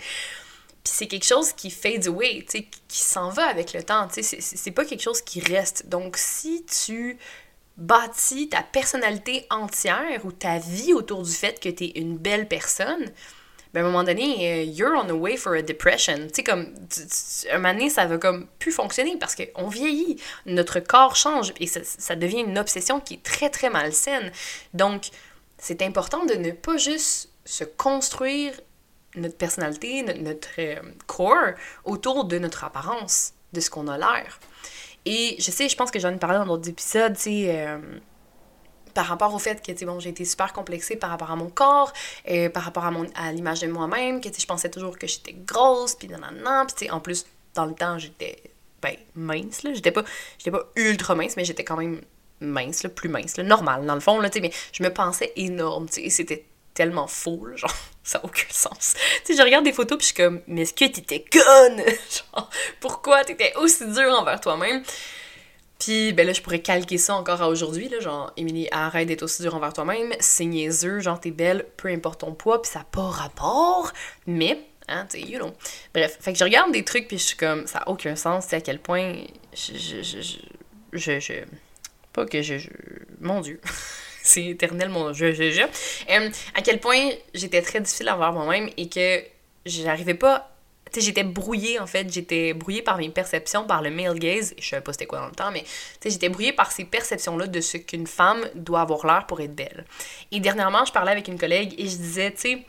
Puis 0.86 0.94
c'est 0.94 1.08
quelque 1.08 1.26
chose 1.26 1.52
qui 1.52 1.72
fade 1.72 2.06
away, 2.06 2.46
tu 2.48 2.62
qui 2.62 3.00
s'en 3.00 3.30
va 3.30 3.48
avec 3.48 3.74
le 3.74 3.82
temps, 3.82 4.08
tu. 4.08 4.22
C'est 4.22 4.72
pas 4.72 4.86
quelque 4.86 5.02
chose 5.02 5.20
qui 5.20 5.40
reste. 5.40 5.90
Donc, 5.90 6.16
si 6.16 6.64
tu 6.66 7.18
bâtis 7.76 8.50
ta 8.50 8.62
personnalité 8.62 9.48
entière 9.50 10.24
ou 10.24 10.32
ta 10.32 10.60
vie 10.60 10.94
autour 10.94 11.24
du 11.24 11.32
fait 11.32 11.60
que 11.60 11.70
tu 11.70 11.86
es 11.86 12.00
une 12.00 12.18
belle 12.18 12.48
personne, 12.48 13.12
ben, 13.74 13.84
à 13.84 13.88
un 13.88 13.90
moment 13.90 14.04
donné, 14.04 14.62
euh, 14.62 14.64
you're 14.64 14.94
on 14.96 15.08
the 15.08 15.12
way 15.12 15.38
for 15.38 15.54
a 15.54 15.64
depression. 15.64 16.28
Tu 16.28 16.36
sais, 16.36 16.44
comme, 16.44 16.72
un 17.52 17.58
moment 17.58 17.74
donné, 17.74 17.90
ça 17.90 18.06
va 18.06 18.20
comme 18.20 18.46
plus 18.60 18.72
fonctionner 18.72 19.18
parce 19.18 19.36
qu'on 19.36 19.68
vieillit, 19.68 20.22
notre 20.46 20.80
corps 20.80 21.16
change 21.16 21.52
et 21.60 21.66
ça, 21.66 22.16
devient 22.16 22.42
une 22.42 22.60
obsession 22.60 23.00
qui 23.00 23.16
est 23.16 23.24
très, 23.24 23.50
très 23.50 23.72
malsaine. 23.72 24.32
Donc, 24.76 25.08
c'est 25.58 25.82
important 25.82 26.26
de 26.26 26.36
ne 26.36 26.52
pas 26.52 26.78
juste 26.78 27.32
se 27.44 27.64
construire 27.64 28.54
notre 29.18 29.38
personnalité, 29.38 30.04
notre, 30.04 30.50
euh, 30.60 30.76
corps 31.08 31.54
autour 31.84 32.26
de 32.26 32.38
notre 32.38 32.64
apparence, 32.64 33.34
de 33.54 33.60
ce 33.60 33.70
qu'on 33.70 33.88
a 33.88 33.98
l'air. 33.98 34.40
Et 35.06 35.36
je 35.40 35.52
sais, 35.52 35.70
je 35.70 35.76
pense 35.76 35.92
que 35.92 36.00
j'en 36.00 36.14
ai 36.14 36.18
parlé 36.18 36.38
dans 36.38 36.46
d'autres 36.46 36.70
épisodes, 36.70 37.16
tu 37.16 37.22
sais, 37.22 37.66
euh, 37.66 37.78
par 38.94 39.06
rapport 39.06 39.34
au 39.34 39.40
fait 39.40 39.62
que, 39.62 39.86
bon, 39.86 40.00
j'ai 40.00 40.10
été 40.10 40.26
super 40.26 40.54
complexée 40.54 40.96
par 40.96 41.10
rapport 41.10 41.30
à 41.30 41.36
mon 41.36 41.50
corps, 41.50 41.94
et 42.26 42.50
par 42.50 42.64
rapport 42.64 42.86
à, 42.86 42.92
à 43.16 43.32
l'image 43.32 43.62
de 43.62 43.68
moi-même, 43.68 44.22
que, 44.22 44.30
je 44.36 44.46
pensais 44.46 44.70
toujours 44.70 44.98
que 44.98 45.06
j'étais 45.06 45.34
grosse, 45.34 45.96
puis 45.96 46.08
nanana, 46.08 46.66
puis 46.76 46.90
en 46.90 47.00
plus, 47.00 47.26
dans 47.54 47.66
le 47.66 47.76
temps, 47.76 48.00
j'étais, 48.00 48.42
ben, 48.82 48.96
mince, 49.16 49.64
là, 49.64 49.74
j'étais 49.74 49.92
pas, 49.92 50.04
j'étais 50.38 50.52
pas 50.52 50.64
ultra 50.76 51.14
mince, 51.14 51.36
mais 51.38 51.46
j'étais 51.46 51.64
quand 51.64 51.78
même 51.78 52.02
mince, 52.40 52.84
là, 52.84 52.90
plus 52.90 53.10
mince, 53.10 53.38
là, 53.38 53.44
normal, 53.44 53.86
dans 53.86 53.96
le 53.96 54.02
fond, 54.02 54.20
là, 54.20 54.30
tu 54.30 54.40
sais, 54.40 54.42
mais 54.42 54.52
je 54.72 54.82
me 54.82 54.92
pensais 54.92 55.32
énorme, 55.36 55.88
tu 55.88 56.02
sais, 56.04 56.10
c'était 56.10 56.46
tellement 56.76 57.08
faux, 57.08 57.48
genre, 57.56 57.74
ça 58.04 58.20
n'a 58.20 58.26
aucun 58.26 58.46
sens. 58.52 58.94
Tu 59.26 59.34
sais, 59.34 59.40
je 59.40 59.44
regarde 59.44 59.66
des 59.66 59.74
photos 59.74 59.98
puis 59.98 60.08
je 60.08 60.14
suis 60.14 60.24
comme, 60.24 60.42
mais 60.46 60.62
est-ce 60.62 60.74
que 60.74 60.86
t'étais 60.86 61.26
conne? 61.32 61.78
genre, 62.36 62.50
pourquoi 62.80 63.24
t'étais 63.24 63.54
aussi 63.56 63.92
dur 63.92 64.14
envers 64.20 64.40
toi-même? 64.40 64.84
Puis, 65.80 66.14
ben 66.14 66.26
là, 66.26 66.34
je 66.34 66.42
pourrais 66.42 66.60
calquer 66.60 66.98
ça 66.98 67.16
encore 67.16 67.42
à 67.42 67.50
aujourd'hui, 67.50 67.90
là, 67.90 68.00
genre, 68.00 68.32
Émilie, 68.38 68.68
arrête 68.72 69.08
d'être 69.08 69.24
aussi 69.24 69.42
dur 69.42 69.56
envers 69.56 69.74
toi-même, 69.74 70.14
c'est 70.20 70.46
niaiseux, 70.46 71.00
genre, 71.00 71.20
t'es 71.20 71.32
belle, 71.32 71.66
peu 71.76 71.90
importe 71.90 72.22
ton 72.22 72.34
poids, 72.34 72.62
puis 72.62 72.72
ça 72.72 72.80
n'a 72.80 72.86
pas 72.86 73.10
rapport, 73.10 73.92
mais, 74.26 74.62
hein, 74.88 75.06
tu 75.10 75.20
you 75.20 75.38
know. 75.38 75.52
Bref, 75.94 76.18
fait 76.22 76.32
que 76.32 76.40
je 76.40 76.46
regarde 76.46 76.72
des 76.72 76.86
trucs, 76.86 77.08
puis 77.08 77.18
je 77.18 77.24
suis 77.24 77.38
comme, 77.38 77.68
ça 77.68 77.80
n'a 77.80 77.90
aucun 77.90 78.16
sens, 78.16 78.48
tu 78.48 78.56
à 78.56 78.62
quel 78.62 78.80
point 78.80 79.16
je, 79.54 79.74
je, 79.74 80.02
je, 80.02 80.22
je, 80.94 81.20
je, 81.20 81.34
pas 82.14 82.26
que 82.26 82.42
je, 82.42 82.58
je 82.58 82.70
mon 83.20 83.42
Dieu, 83.42 83.60
c'est 84.28 84.46
éternel 84.46 84.90
mon 84.90 85.14
je, 85.14 85.34
je, 85.34 85.52
je, 85.52 85.62
euh, 85.62 86.30
à 86.54 86.62
quel 86.62 86.80
point 86.80 87.10
j'étais 87.34 87.62
très 87.62 87.80
difficile 87.80 88.10
envers 88.10 88.34
moi-même 88.34 88.70
et 88.78 88.90
que 88.90 89.24
j'arrivais 89.66 90.14
pas 90.14 90.52
j'étais 91.02 91.24
brouillée 91.24 91.80
en 91.80 91.88
fait, 91.88 92.12
j'étais 92.12 92.54
brouillée 92.54 92.82
par 92.82 92.98
mes 92.98 93.10
perceptions, 93.10 93.66
par 93.66 93.82
le 93.82 93.90
male 93.92 94.18
gaze, 94.20 94.54
je 94.58 94.68
savais 94.68 94.82
pas 94.82 94.94
c'était 94.94 95.06
quoi 95.06 95.20
dans 95.20 95.28
le 95.28 95.34
temps, 95.34 95.52
mais 95.52 95.64
j'étais 96.04 96.30
brouillée 96.30 96.54
par 96.54 96.72
ces 96.72 96.86
perceptions-là 96.86 97.48
de 97.48 97.62
ce 97.62 97.78
qu'une 97.78 98.08
femme 98.08 98.42
doit 98.56 98.82
avoir 98.82 99.06
l'air 99.06 99.26
pour 99.28 99.42
être 99.42 99.56
belle. 99.56 99.86
Et 100.32 100.40
dernièrement, 100.40 100.86
je 100.86 100.92
parlais 100.92 101.12
avec 101.12 101.28
une 101.28 101.40
collègue 101.40 101.74
et 101.78 101.88
je 101.88 101.98
disais, 101.98 102.32
tu 102.32 102.38
sais, 102.40 102.66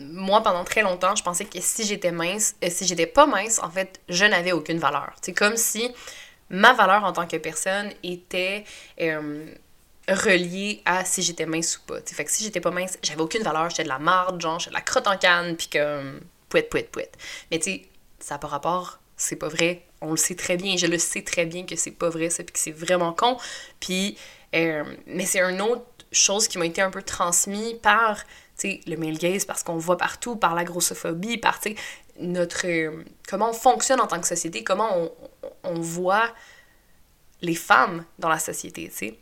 moi, 0.00 0.42
pendant 0.42 0.64
très 0.64 0.82
longtemps, 0.82 1.14
je 1.14 1.22
pensais 1.22 1.44
que 1.44 1.58
si 1.60 1.84
j'étais 1.84 2.12
mince, 2.12 2.56
euh, 2.64 2.68
si 2.70 2.86
j'étais 2.86 3.06
pas 3.06 3.26
mince, 3.26 3.60
en 3.62 3.70
fait, 3.70 4.00
je 4.08 4.24
n'avais 4.24 4.52
aucune 4.52 4.78
valeur. 4.78 5.12
C'est 5.20 5.34
comme 5.34 5.56
si 5.56 5.92
ma 6.48 6.72
valeur 6.72 7.04
en 7.04 7.12
tant 7.12 7.26
que 7.26 7.36
personne 7.36 7.90
était 8.02 8.64
euh, 9.00 9.44
reliée 10.08 10.82
à 10.84 11.04
si 11.04 11.22
j'étais 11.22 11.46
mince 11.46 11.78
ou 11.78 11.80
pas. 11.86 12.00
T'sais. 12.00 12.14
Fait 12.14 12.24
que 12.24 12.30
si 12.30 12.44
j'étais 12.44 12.60
pas 12.60 12.70
mince, 12.70 12.98
j'avais 13.02 13.20
aucune 13.20 13.42
valeur, 13.42 13.70
j'étais 13.70 13.84
de 13.84 13.88
la 13.88 13.98
marde, 13.98 14.40
genre, 14.40 14.58
j'étais 14.58 14.70
de 14.70 14.76
la 14.76 14.82
crotte 14.82 15.06
en 15.06 15.16
canne, 15.16 15.56
puis 15.56 15.68
que 15.68 16.20
pouet, 16.48 16.62
pouet, 16.62 16.84
pouet. 16.84 17.10
Mais 17.50 17.58
tu 17.58 17.64
sais, 17.64 17.82
ça 18.20 18.34
n'a 18.34 18.38
pas 18.38 18.48
rapport, 18.48 18.98
c'est 19.16 19.36
pas 19.36 19.48
vrai. 19.48 19.82
On 20.00 20.10
le 20.10 20.16
sait 20.16 20.36
très 20.36 20.56
bien, 20.56 20.76
je 20.76 20.86
le 20.86 20.98
sais 20.98 21.22
très 21.22 21.46
bien 21.46 21.64
que 21.64 21.74
c'est 21.76 21.90
pas 21.90 22.08
vrai, 22.08 22.30
ça, 22.30 22.44
puis 22.44 22.52
que 22.52 22.58
c'est 22.58 22.72
vraiment 22.72 23.12
con. 23.12 23.36
Puis, 23.80 24.16
euh, 24.54 24.84
mais 25.06 25.26
c'est 25.26 25.40
une 25.40 25.60
autre 25.60 25.86
chose 26.12 26.46
qui 26.48 26.58
m'a 26.58 26.66
été 26.66 26.82
un 26.82 26.90
peu 26.90 27.02
transmise 27.02 27.74
par, 27.82 28.22
tu 28.24 28.26
sais, 28.56 28.80
le 28.86 28.96
male 28.96 29.18
gaze, 29.18 29.44
parce 29.44 29.62
qu'on 29.62 29.76
voit 29.76 29.96
partout, 29.96 30.36
par 30.36 30.54
la 30.54 30.64
grossophobie, 30.64 31.38
par, 31.38 31.60
tu 31.60 31.70
sais, 31.70 31.76
notre... 32.20 32.66
Euh, 32.66 33.04
comment 33.28 33.50
on 33.50 33.54
fonctionne 33.54 34.00
en 34.00 34.06
tant 34.06 34.20
que 34.20 34.26
société, 34.26 34.62
comment 34.62 34.96
on, 34.96 35.12
on 35.64 35.80
voit 35.80 36.32
les 37.42 37.54
femmes 37.54 38.04
dans 38.18 38.28
la 38.28 38.38
société, 38.38 38.88
tu 38.88 38.96
sais. 38.96 39.18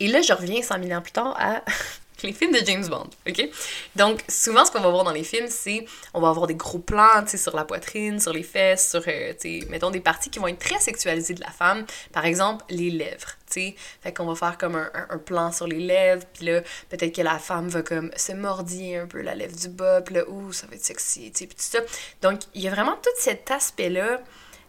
Et 0.00 0.08
là, 0.08 0.22
je 0.22 0.32
reviens 0.32 0.62
100 0.62 0.82
000 0.82 0.98
ans 0.98 1.02
plus 1.02 1.12
tard 1.12 1.36
à 1.38 1.62
les 2.22 2.32
films 2.32 2.52
de 2.52 2.64
James 2.64 2.86
Bond, 2.86 3.08
ok? 3.28 3.48
Donc, 3.96 4.20
souvent, 4.28 4.64
ce 4.64 4.70
qu'on 4.70 4.80
va 4.80 4.90
voir 4.90 5.04
dans 5.04 5.12
les 5.12 5.24
films, 5.24 5.46
c'est 5.48 5.84
on 6.14 6.20
va 6.20 6.28
avoir 6.28 6.46
des 6.46 6.54
gros 6.54 6.78
plans, 6.78 7.22
tu 7.22 7.30
sais, 7.30 7.36
sur 7.36 7.54
la 7.56 7.64
poitrine, 7.64 8.18
sur 8.20 8.32
les 8.32 8.42
fesses, 8.42 8.90
sur, 8.90 9.02
euh, 9.06 9.32
tu 9.40 9.60
sais, 9.60 9.66
mettons 9.68 9.90
des 9.90 10.00
parties 10.00 10.30
qui 10.30 10.38
vont 10.38 10.48
être 10.48 10.58
très 10.58 10.78
sexualisées 10.78 11.34
de 11.34 11.40
la 11.40 11.50
femme. 11.50 11.84
Par 12.12 12.24
exemple, 12.24 12.64
les 12.68 12.90
lèvres, 12.90 13.36
tu 13.46 13.60
sais. 13.60 13.74
Fait 14.02 14.12
qu'on 14.12 14.26
va 14.26 14.34
faire 14.34 14.58
comme 14.58 14.76
un, 14.76 15.18
plan 15.18 15.52
sur 15.52 15.66
les 15.66 15.78
lèvres, 15.78 16.24
puis 16.32 16.46
là, 16.46 16.62
peut-être 16.88 17.14
que 17.14 17.22
la 17.22 17.38
femme 17.38 17.68
va 17.68 17.82
comme 17.82 18.10
se 18.16 18.32
mordiller 18.32 18.96
un 18.96 19.06
peu 19.06 19.20
la 19.20 19.34
lèvre 19.34 19.54
du 19.54 19.68
bas, 19.68 20.00
puis 20.00 20.14
là, 20.14 20.22
ça 20.52 20.66
va 20.66 20.74
être 20.74 20.84
sexy, 20.84 21.30
tu 21.32 21.40
sais, 21.40 21.46
puis 21.46 21.56
tout 21.56 21.62
ça. 21.62 21.80
Donc, 22.22 22.40
il 22.54 22.62
y 22.62 22.68
a 22.68 22.70
vraiment 22.70 22.96
tout 23.02 23.10
cet 23.18 23.50
aspect-là 23.50 24.20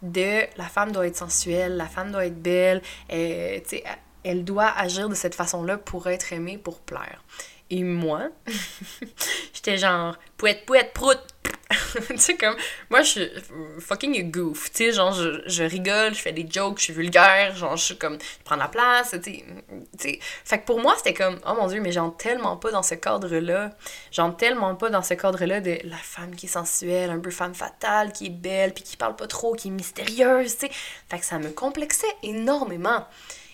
de 0.02 0.42
la 0.58 0.66
femme 0.66 0.92
doit 0.92 1.06
être 1.06 1.18
sensuelle, 1.18 1.78
la 1.78 1.86
femme 1.86 2.12
doit 2.12 2.26
être 2.26 2.42
belle, 2.42 2.82
euh, 3.12 3.60
tu 3.60 3.78
sais, 3.78 3.84
elle 4.24 4.44
doit 4.44 4.70
agir 4.70 5.10
de 5.10 5.16
cette 5.16 5.36
façon-là 5.36 5.78
pour 5.78 6.08
être 6.08 6.34
aimée, 6.34 6.58
pour 6.58 6.80
plaire. 6.80 7.24
Et 7.72 7.84
moi, 7.84 8.28
j'étais 9.54 9.78
genre, 9.78 10.18
pouette, 10.38 10.66
pouette, 10.66 10.94
prout. 10.94 11.18
tu 12.10 12.18
sais, 12.18 12.36
comme, 12.36 12.56
moi, 12.90 13.02
je 13.02 13.10
suis 13.10 13.30
fucking 13.80 14.30
goof. 14.30 14.72
Tu 14.72 14.78
sais, 14.78 14.92
genre, 14.92 15.14
je, 15.14 15.42
je, 15.46 15.64
rigole, 15.64 16.14
je 16.14 16.20
fais 16.20 16.34
des 16.34 16.46
jokes, 16.50 16.80
je 16.80 16.84
suis 16.84 16.94
vulgaire, 16.94 17.56
genre, 17.56 17.78
je 17.78 17.86
suis 17.86 17.98
comme, 17.98 18.18
je 18.20 18.44
prends 18.44 18.58
la 18.58 18.68
place, 18.68 19.16
tu 19.24 19.44
sais. 19.98 20.20
Fait 20.44 20.60
que 20.60 20.66
pour 20.66 20.82
moi, 20.82 20.96
c'était 20.98 21.14
comme, 21.14 21.40
oh 21.48 21.54
mon 21.54 21.68
dieu, 21.68 21.80
mais 21.80 21.94
j'entre 21.94 22.18
tellement 22.18 22.58
pas 22.58 22.72
dans 22.72 22.84
ce 22.84 22.96
cadre-là. 22.96 23.70
J'entre 24.12 24.36
tellement 24.36 24.76
pas 24.76 24.90
dans 24.90 25.02
ce 25.02 25.14
cadre-là 25.14 25.62
de 25.62 25.78
la 25.86 25.98
femme 25.98 26.36
qui 26.36 26.48
est 26.48 26.50
sensuelle, 26.50 27.10
un 27.10 27.20
peu 27.20 27.32
femme 27.32 27.56
fatale, 27.56 28.12
qui 28.12 28.26
est 28.26 28.30
belle, 28.32 28.74
puis 28.74 28.84
qui 28.84 28.98
parle 28.98 29.16
pas 29.16 29.28
trop, 29.28 29.54
qui 29.54 29.70
est 29.70 29.72
mystérieuse, 29.72 30.58
tu 30.58 30.68
sais. 30.68 30.72
Fait 31.10 31.20
que 31.20 31.26
ça 31.26 31.40
me 31.40 31.52
complexait 31.52 32.14
énormément. 32.22 33.06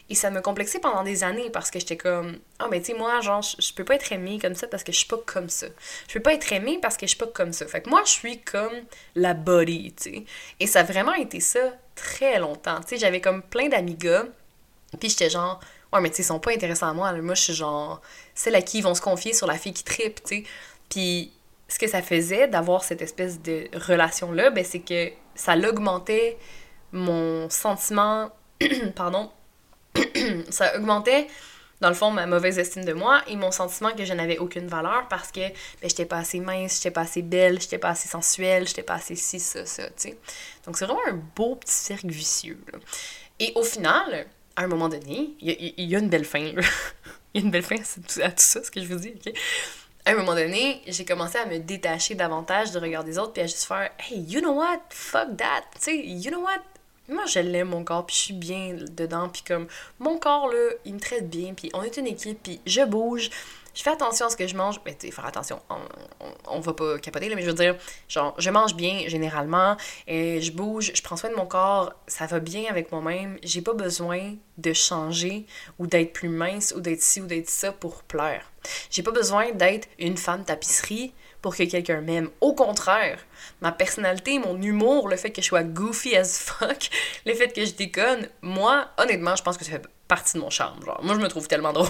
Et 0.09 0.15
ça 0.15 0.29
me 0.29 0.41
complexait 0.41 0.79
pendant 0.79 1.03
des 1.03 1.23
années 1.23 1.49
parce 1.49 1.69
que 1.69 1.79
j'étais 1.79 1.97
comme, 1.97 2.37
ah, 2.59 2.65
oh, 2.65 2.67
mais 2.71 2.79
tu 2.79 2.93
sais, 2.93 2.97
moi, 2.97 3.19
genre, 3.19 3.41
je 3.41 3.73
peux 3.73 3.83
pas 3.83 3.95
être 3.95 4.11
aimée 4.13 4.39
comme 4.41 4.55
ça 4.55 4.67
parce 4.67 4.83
que 4.83 4.91
je 4.91 4.99
suis 4.99 5.07
pas 5.07 5.19
comme 5.25 5.49
ça. 5.49 5.67
Je 6.07 6.13
peux 6.13 6.21
pas 6.21 6.33
être 6.33 6.51
aimée 6.53 6.79
parce 6.81 6.95
que 6.95 7.05
je 7.05 7.09
suis 7.09 7.17
pas 7.17 7.27
comme 7.27 7.51
ça. 7.51 7.67
Fait 7.67 7.81
que 7.81 7.89
moi, 7.89 8.01
je 8.05 8.11
suis 8.11 8.39
comme 8.41 8.73
la 9.15 9.33
body, 9.33 9.93
tu 9.93 10.03
sais. 10.03 10.25
Et 10.59 10.67
ça 10.67 10.79
a 10.79 10.83
vraiment 10.83 11.13
été 11.13 11.41
ça 11.41 11.59
très 11.95 12.39
longtemps. 12.39 12.79
Tu 12.81 12.89
sais, 12.89 12.97
j'avais 12.97 13.19
comme 13.19 13.41
plein 13.41 13.67
d'amis 13.67 13.95
gars, 13.95 14.25
puis 14.99 15.09
j'étais 15.09 15.29
genre, 15.29 15.59
ouais, 15.91 15.99
mais 15.99 16.09
tu 16.09 16.17
sais, 16.17 16.21
ils 16.23 16.25
sont 16.25 16.39
pas 16.39 16.51
intéressants 16.51 16.89
à 16.89 16.93
moi. 16.93 17.11
Moi, 17.13 17.35
je 17.35 17.41
suis 17.41 17.53
genre, 17.53 18.01
celle 18.33 18.55
à 18.55 18.61
qui 18.61 18.79
ils 18.79 18.83
vont 18.83 18.95
se 18.95 19.01
confier 19.01 19.33
sur 19.33 19.47
la 19.47 19.55
fille 19.55 19.73
qui 19.73 19.83
tripe, 19.83 20.23
tu 20.23 20.37
sais. 20.37 20.43
Puis 20.89 21.33
ce 21.67 21.79
que 21.79 21.87
ça 21.87 22.01
faisait 22.01 22.47
d'avoir 22.47 22.83
cette 22.83 23.01
espèce 23.01 23.41
de 23.41 23.67
relation-là, 23.73 24.51
ben, 24.51 24.63
c'est 24.63 24.79
que 24.79 25.11
ça 25.35 25.55
l'augmentait 25.55 26.37
mon 26.93 27.49
sentiment, 27.49 28.31
pardon, 28.95 29.29
ça 30.49 30.75
augmentait 30.77 31.27
dans 31.79 31.89
le 31.89 31.95
fond, 31.95 32.09
ma 32.09 32.25
mauvaise 32.25 32.57
estime 32.57 32.85
de 32.85 32.93
moi 32.93 33.21
et 33.27 33.35
mon 33.35 33.51
sentiment 33.51 33.91
que 33.91 34.03
je 34.03 34.13
n'avais 34.13 34.39
aucune 34.39 34.67
valeur 34.67 35.07
parce 35.09 35.31
que 35.31 35.41
ben, 35.41 35.53
j'étais 35.83 36.05
pas 36.05 36.17
assez 36.17 36.39
mince, 36.39 36.77
j'étais 36.77 36.91
pas 36.91 37.01
assez 37.01 37.21
belle, 37.21 37.61
j'étais 37.61 37.77
pas 37.77 37.89
assez 37.89 38.07
sensuelle, 38.07 38.67
j'étais 38.67 38.83
pas 38.83 38.95
assez 38.95 39.15
ci, 39.15 39.39
ça, 39.39 39.65
ça, 39.65 39.83
tu 39.89 39.93
sais. 39.97 40.17
Donc 40.65 40.77
c'est 40.77 40.85
vraiment 40.85 41.05
un 41.07 41.21
beau 41.35 41.55
petit 41.55 41.73
cercle 41.73 42.09
vicieux. 42.09 42.59
Et 43.39 43.51
au 43.55 43.63
final, 43.63 44.25
à 44.55 44.63
un 44.63 44.67
moment 44.67 44.89
donné, 44.89 45.35
il 45.39 45.73
y, 45.77 45.95
a 45.95 45.99
une 45.99 46.09
belle 46.09 46.25
fin. 46.25 46.39
Il 46.39 46.55
y 47.35 47.39
a 47.39 47.45
une 47.45 47.51
belle 47.51 47.63
fin 47.63 47.75
à 48.23 48.31
tout, 48.31 48.33
ça, 48.37 48.63
ce 48.63 48.71
que 48.71 48.81
je 48.81 48.87
vous 48.87 48.99
dis, 48.99 49.13
ok? 49.15 49.33
À 50.05 50.11
un 50.11 50.15
moment 50.15 50.33
donné, 50.33 50.81
j'ai 50.87 51.05
commencé 51.05 51.37
à 51.37 51.45
me 51.45 51.59
détacher 51.59 52.15
davantage 52.15 52.71
du 52.71 52.77
regard 52.77 53.03
des 53.03 53.19
autres, 53.19 53.33
puis 53.33 53.43
à 53.43 53.45
juste 53.45 53.65
faire 53.65 53.91
Hey, 53.99 54.21
you 54.21 54.39
know 54.39 54.53
what? 54.53 54.79
Fuck 54.89 55.37
that! 55.37 55.65
Tu 55.75 55.81
sais, 55.81 55.97
you 55.97 56.31
know 56.31 56.41
what? 56.41 56.63
Moi 57.09 57.25
je 57.25 57.39
l'aime 57.39 57.69
mon 57.69 57.83
corps 57.83 58.05
puis 58.05 58.15
je 58.15 58.21
suis 58.21 58.33
bien 58.33 58.75
dedans 58.91 59.29
puis 59.29 59.43
comme 59.43 59.67
mon 59.99 60.17
corps 60.17 60.47
là 60.49 60.71
il 60.85 60.93
me 60.93 60.99
traite 60.99 61.29
bien 61.29 61.53
puis 61.53 61.69
on 61.73 61.83
est 61.83 61.97
une 61.97 62.07
équipe 62.07 62.39
puis 62.43 62.59
je 62.65 62.81
bouge 62.81 63.29
je 63.77 63.83
fais 63.83 63.91
attention 63.91 64.25
à 64.25 64.29
ce 64.31 64.35
que 64.35 64.47
je 64.47 64.55
mange. 64.55 64.81
Mais 64.85 64.95
tu 64.95 65.11
faire 65.11 65.27
attention 65.27 65.61
on, 65.69 65.75
on, 66.47 66.59
va 66.59 66.73
pas 66.73 66.97
capoter 66.97 67.29
là 67.29 67.35
mais 67.35 67.43
je 67.43 67.47
veux 67.47 67.53
dire 67.53 67.75
genre 68.09 68.33
je 68.39 68.49
mange 68.49 68.75
bien 68.75 69.07
généralement 69.07 69.77
et 70.07 70.41
je 70.41 70.51
bouge 70.51 70.91
je 70.95 71.01
prends 71.03 71.15
soin 71.15 71.29
de 71.29 71.35
mon 71.35 71.45
corps 71.45 71.93
ça 72.07 72.25
va 72.25 72.39
bien 72.39 72.63
avec 72.69 72.91
moi-même 72.91 73.37
j'ai 73.43 73.61
pas 73.61 73.73
besoin 73.73 74.33
de 74.57 74.73
changer 74.73 75.45
ou 75.77 75.85
d'être 75.85 76.13
plus 76.13 76.29
mince 76.29 76.73
ou 76.75 76.81
d'être 76.81 77.01
ci 77.01 77.21
ou 77.21 77.27
d'être 77.27 77.49
ça 77.49 77.71
pour 77.71 78.03
plaire. 78.03 78.51
J'ai 78.89 79.03
pas 79.03 79.11
besoin 79.11 79.51
d'être 79.51 79.87
une 79.99 80.17
femme 80.17 80.43
tapisserie 80.43 81.13
pour 81.41 81.55
que 81.55 81.63
quelqu'un 81.63 82.01
m'aime. 82.01 82.29
Au 82.41 82.53
contraire, 82.53 83.19
ma 83.61 83.71
personnalité, 83.71 84.39
mon 84.39 84.61
humour, 84.61 85.07
le 85.07 85.17
fait 85.17 85.31
que 85.31 85.41
je 85.41 85.47
sois 85.47 85.63
goofy 85.63 86.15
as 86.15 86.39
fuck, 86.39 86.89
le 87.25 87.33
fait 87.33 87.53
que 87.53 87.65
je 87.65 87.73
déconne, 87.73 88.27
moi, 88.41 88.89
honnêtement, 88.97 89.35
je 89.35 89.43
pense 89.43 89.57
que 89.57 89.65
ça 89.65 89.71
fait 89.71 89.85
partie 90.07 90.35
de 90.35 90.41
mon 90.41 90.49
charme. 90.49 90.83
Genre, 90.83 90.99
moi, 91.03 91.15
je 91.15 91.19
me 91.19 91.27
trouve 91.27 91.47
tellement 91.47 91.73
drôle. 91.73 91.89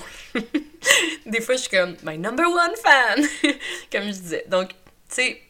Des 1.26 1.42
fois, 1.42 1.56
je 1.56 1.62
suis 1.62 1.70
comme 1.70 1.96
my 2.04 2.18
number 2.18 2.46
one 2.48 2.76
fan, 2.84 3.26
comme 3.92 4.04
je 4.04 4.20
disais. 4.20 4.46
Donc, 4.48 4.70
tu 4.70 4.76
sais, 5.10 5.42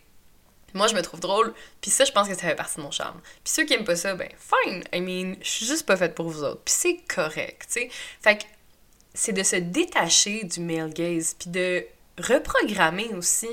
moi, 0.74 0.88
je 0.88 0.96
me 0.96 1.02
trouve 1.02 1.20
drôle, 1.20 1.54
puis 1.82 1.90
ça, 1.90 2.06
je 2.06 2.12
pense 2.12 2.28
que 2.28 2.36
ça 2.36 2.42
fait 2.42 2.56
partie 2.56 2.78
de 2.78 2.82
mon 2.82 2.92
charme. 2.92 3.20
Puis 3.44 3.54
ceux 3.54 3.64
qui 3.64 3.74
aiment 3.74 3.86
pas 3.86 3.96
ça, 3.96 4.14
ben, 4.16 4.30
fine. 4.38 4.84
I 4.94 5.02
mean, 5.02 5.36
je 5.42 5.50
suis 5.50 5.66
juste 5.66 5.86
pas 5.86 5.98
faite 5.98 6.14
pour 6.14 6.30
vous 6.30 6.44
autres. 6.44 6.62
Puis 6.64 6.76
c'est 6.78 6.98
correct, 7.08 7.64
tu 7.68 7.82
sais. 7.82 7.90
Fait 8.22 8.38
que 8.38 8.44
c'est 9.14 9.34
de 9.34 9.44
se 9.44 9.56
détacher 9.56 10.44
du 10.44 10.60
male 10.60 10.94
gaze, 10.94 11.36
puis 11.40 11.50
de 11.50 11.86
reprogrammer 12.18 13.14
aussi 13.16 13.50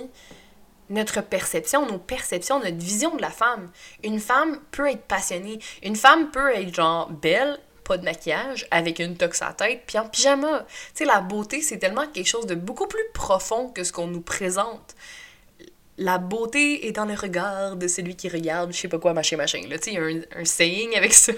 notre 0.90 1.22
perception, 1.22 1.86
nos 1.86 1.98
perceptions, 1.98 2.60
notre 2.60 2.76
vision 2.76 3.16
de 3.16 3.22
la 3.22 3.30
femme. 3.30 3.70
Une 4.02 4.20
femme 4.20 4.60
peut 4.70 4.90
être 4.90 5.02
passionnée. 5.02 5.58
Une 5.82 5.96
femme 5.96 6.30
peut 6.30 6.54
être 6.54 6.74
genre 6.74 7.10
belle, 7.10 7.58
pas 7.84 7.96
de 7.98 8.04
maquillage, 8.04 8.66
avec 8.70 8.98
une 8.98 9.16
tox 9.16 9.42
à 9.42 9.52
tête, 9.52 9.82
puis 9.86 9.98
en 9.98 10.08
pyjama. 10.08 10.66
Tu 10.68 10.76
sais, 10.94 11.04
la 11.04 11.20
beauté, 11.20 11.62
c'est 11.62 11.78
tellement 11.78 12.06
quelque 12.06 12.26
chose 12.26 12.46
de 12.46 12.54
beaucoup 12.54 12.86
plus 12.86 13.04
profond 13.12 13.68
que 13.68 13.84
ce 13.84 13.92
qu'on 13.92 14.06
nous 14.06 14.20
présente. 14.20 14.94
La 15.96 16.18
beauté 16.18 16.86
est 16.86 16.92
dans 16.92 17.04
le 17.04 17.14
regard 17.14 17.76
de 17.76 17.86
celui 17.86 18.16
qui 18.16 18.28
regarde, 18.28 18.72
je 18.72 18.78
sais 18.78 18.88
pas 18.88 18.98
quoi, 18.98 19.12
machin, 19.12 19.36
machin. 19.36 19.60
Tu 19.62 19.68
sais, 19.68 19.92
il 19.92 19.94
y 19.94 19.98
a 19.98 20.40
un 20.40 20.44
saying 20.44 20.96
avec 20.96 21.14
ça. 21.14 21.32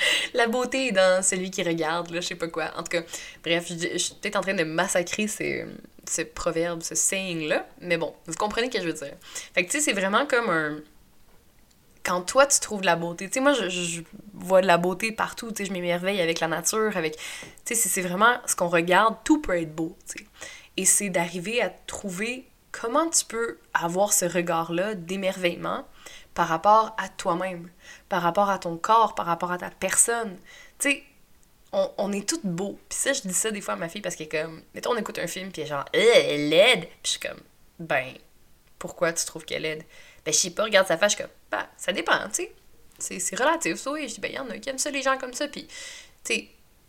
la 0.34 0.46
beauté 0.46 0.88
est 0.88 0.92
dans 0.92 1.22
celui 1.22 1.50
qui 1.50 1.62
regarde, 1.62 2.10
là, 2.10 2.20
je 2.20 2.26
sais 2.26 2.34
pas 2.34 2.48
quoi. 2.48 2.70
En 2.76 2.82
tout 2.82 2.90
cas, 2.90 3.02
bref, 3.42 3.66
je, 3.68 3.98
suis 3.98 4.14
peut-être 4.14 4.36
en 4.36 4.40
train 4.40 4.54
de 4.54 4.64
massacrer 4.64 5.28
ces, 5.28 5.66
ce 6.08 6.22
proverbe, 6.22 6.82
ce 6.82 6.94
saying-là, 6.94 7.66
mais 7.80 7.96
bon, 7.96 8.14
vous 8.26 8.34
comprenez 8.34 8.68
ce 8.68 8.78
que 8.78 8.82
je 8.82 8.86
veux 8.86 8.92
dire. 8.92 9.14
Fait 9.54 9.64
que, 9.64 9.70
tu 9.70 9.78
sais, 9.78 9.84
c'est 9.84 9.98
vraiment 9.98 10.26
comme 10.26 10.50
un... 10.50 10.78
Quand 12.04 12.22
toi, 12.22 12.46
tu 12.46 12.58
trouves 12.60 12.80
de 12.80 12.86
la 12.86 12.96
beauté, 12.96 13.26
tu 13.26 13.34
sais, 13.34 13.40
moi, 13.40 13.52
je, 13.52 14.00
vois 14.32 14.62
de 14.62 14.66
la 14.66 14.78
beauté 14.78 15.12
partout, 15.12 15.50
tu 15.50 15.58
sais, 15.58 15.64
je 15.66 15.72
m'émerveille 15.72 16.20
avec 16.20 16.40
la 16.40 16.48
nature, 16.48 16.96
avec... 16.96 17.16
Tu 17.64 17.74
sais, 17.74 17.88
c'est 17.88 18.02
vraiment 18.02 18.38
ce 18.46 18.56
qu'on 18.56 18.68
regarde, 18.68 19.16
tout 19.24 19.40
peut 19.40 19.60
être 19.60 19.74
beau, 19.74 19.96
tu 20.08 20.18
sais. 20.18 20.26
Et 20.76 20.84
c'est 20.84 21.10
d'arriver 21.10 21.60
à 21.60 21.70
trouver 21.70 22.46
comment 22.70 23.08
tu 23.10 23.24
peux 23.24 23.58
avoir 23.74 24.12
ce 24.12 24.24
regard-là 24.24 24.94
d'émerveillement 24.94 25.84
par 26.38 26.46
rapport 26.46 26.94
à 26.98 27.08
toi-même, 27.08 27.68
par 28.08 28.22
rapport 28.22 28.48
à 28.48 28.60
ton 28.60 28.76
corps, 28.76 29.16
par 29.16 29.26
rapport 29.26 29.50
à 29.50 29.58
ta 29.58 29.70
personne. 29.70 30.38
Tu 30.78 30.88
sais, 30.88 31.02
on, 31.72 31.90
on, 31.98 32.12
est 32.12 32.28
toutes 32.28 32.46
beaux. 32.46 32.78
Puis 32.88 32.96
ça, 32.96 33.12
je 33.12 33.22
dis 33.22 33.34
ça 33.34 33.50
des 33.50 33.60
fois 33.60 33.74
à 33.74 33.76
ma 33.76 33.88
fille 33.88 34.00
parce 34.00 34.14
qu'elle 34.14 34.28
est 34.28 34.42
comme, 34.42 34.62
mettons, 34.72 34.92
on 34.92 34.96
écoute 34.96 35.18
un 35.18 35.26
film, 35.26 35.50
puis 35.50 35.62
elle 35.62 35.66
est 35.66 35.70
genre, 35.70 35.84
euh, 35.96 36.12
elle 36.14 36.30
est 36.30 36.48
laide. 36.48 36.80
Puis 36.82 37.00
je 37.02 37.10
suis 37.10 37.18
comme, 37.18 37.40
ben, 37.80 38.14
pourquoi 38.78 39.12
tu 39.12 39.24
trouves 39.24 39.44
qu'elle 39.44 39.64
est 39.64 39.74
laide? 39.74 39.84
Ben, 40.24 40.32
je 40.32 40.38
sais 40.38 40.50
pas, 40.50 40.62
regarde 40.62 40.86
sa 40.86 40.96
face, 40.96 41.10
je 41.10 41.16
suis 41.16 41.24
comme, 41.24 41.32
ben, 41.50 41.66
ça 41.76 41.90
dépend, 41.92 42.28
tu 42.32 42.46
sais. 43.00 43.18
C'est 43.18 43.36
relatif, 43.36 43.74
ça, 43.74 43.90
oui. 43.90 44.06
Je 44.08 44.14
dis, 44.14 44.20
ben, 44.20 44.30
il 44.30 44.36
y 44.36 44.38
en 44.38 44.48
a 44.48 44.58
qui 44.58 44.70
aiment 44.70 44.78
ça, 44.78 44.92
les 44.92 45.02
gens 45.02 45.18
comme 45.18 45.34
ça. 45.34 45.48
Puis, 45.48 45.66
tu 45.66 46.34
sais, 46.34 46.48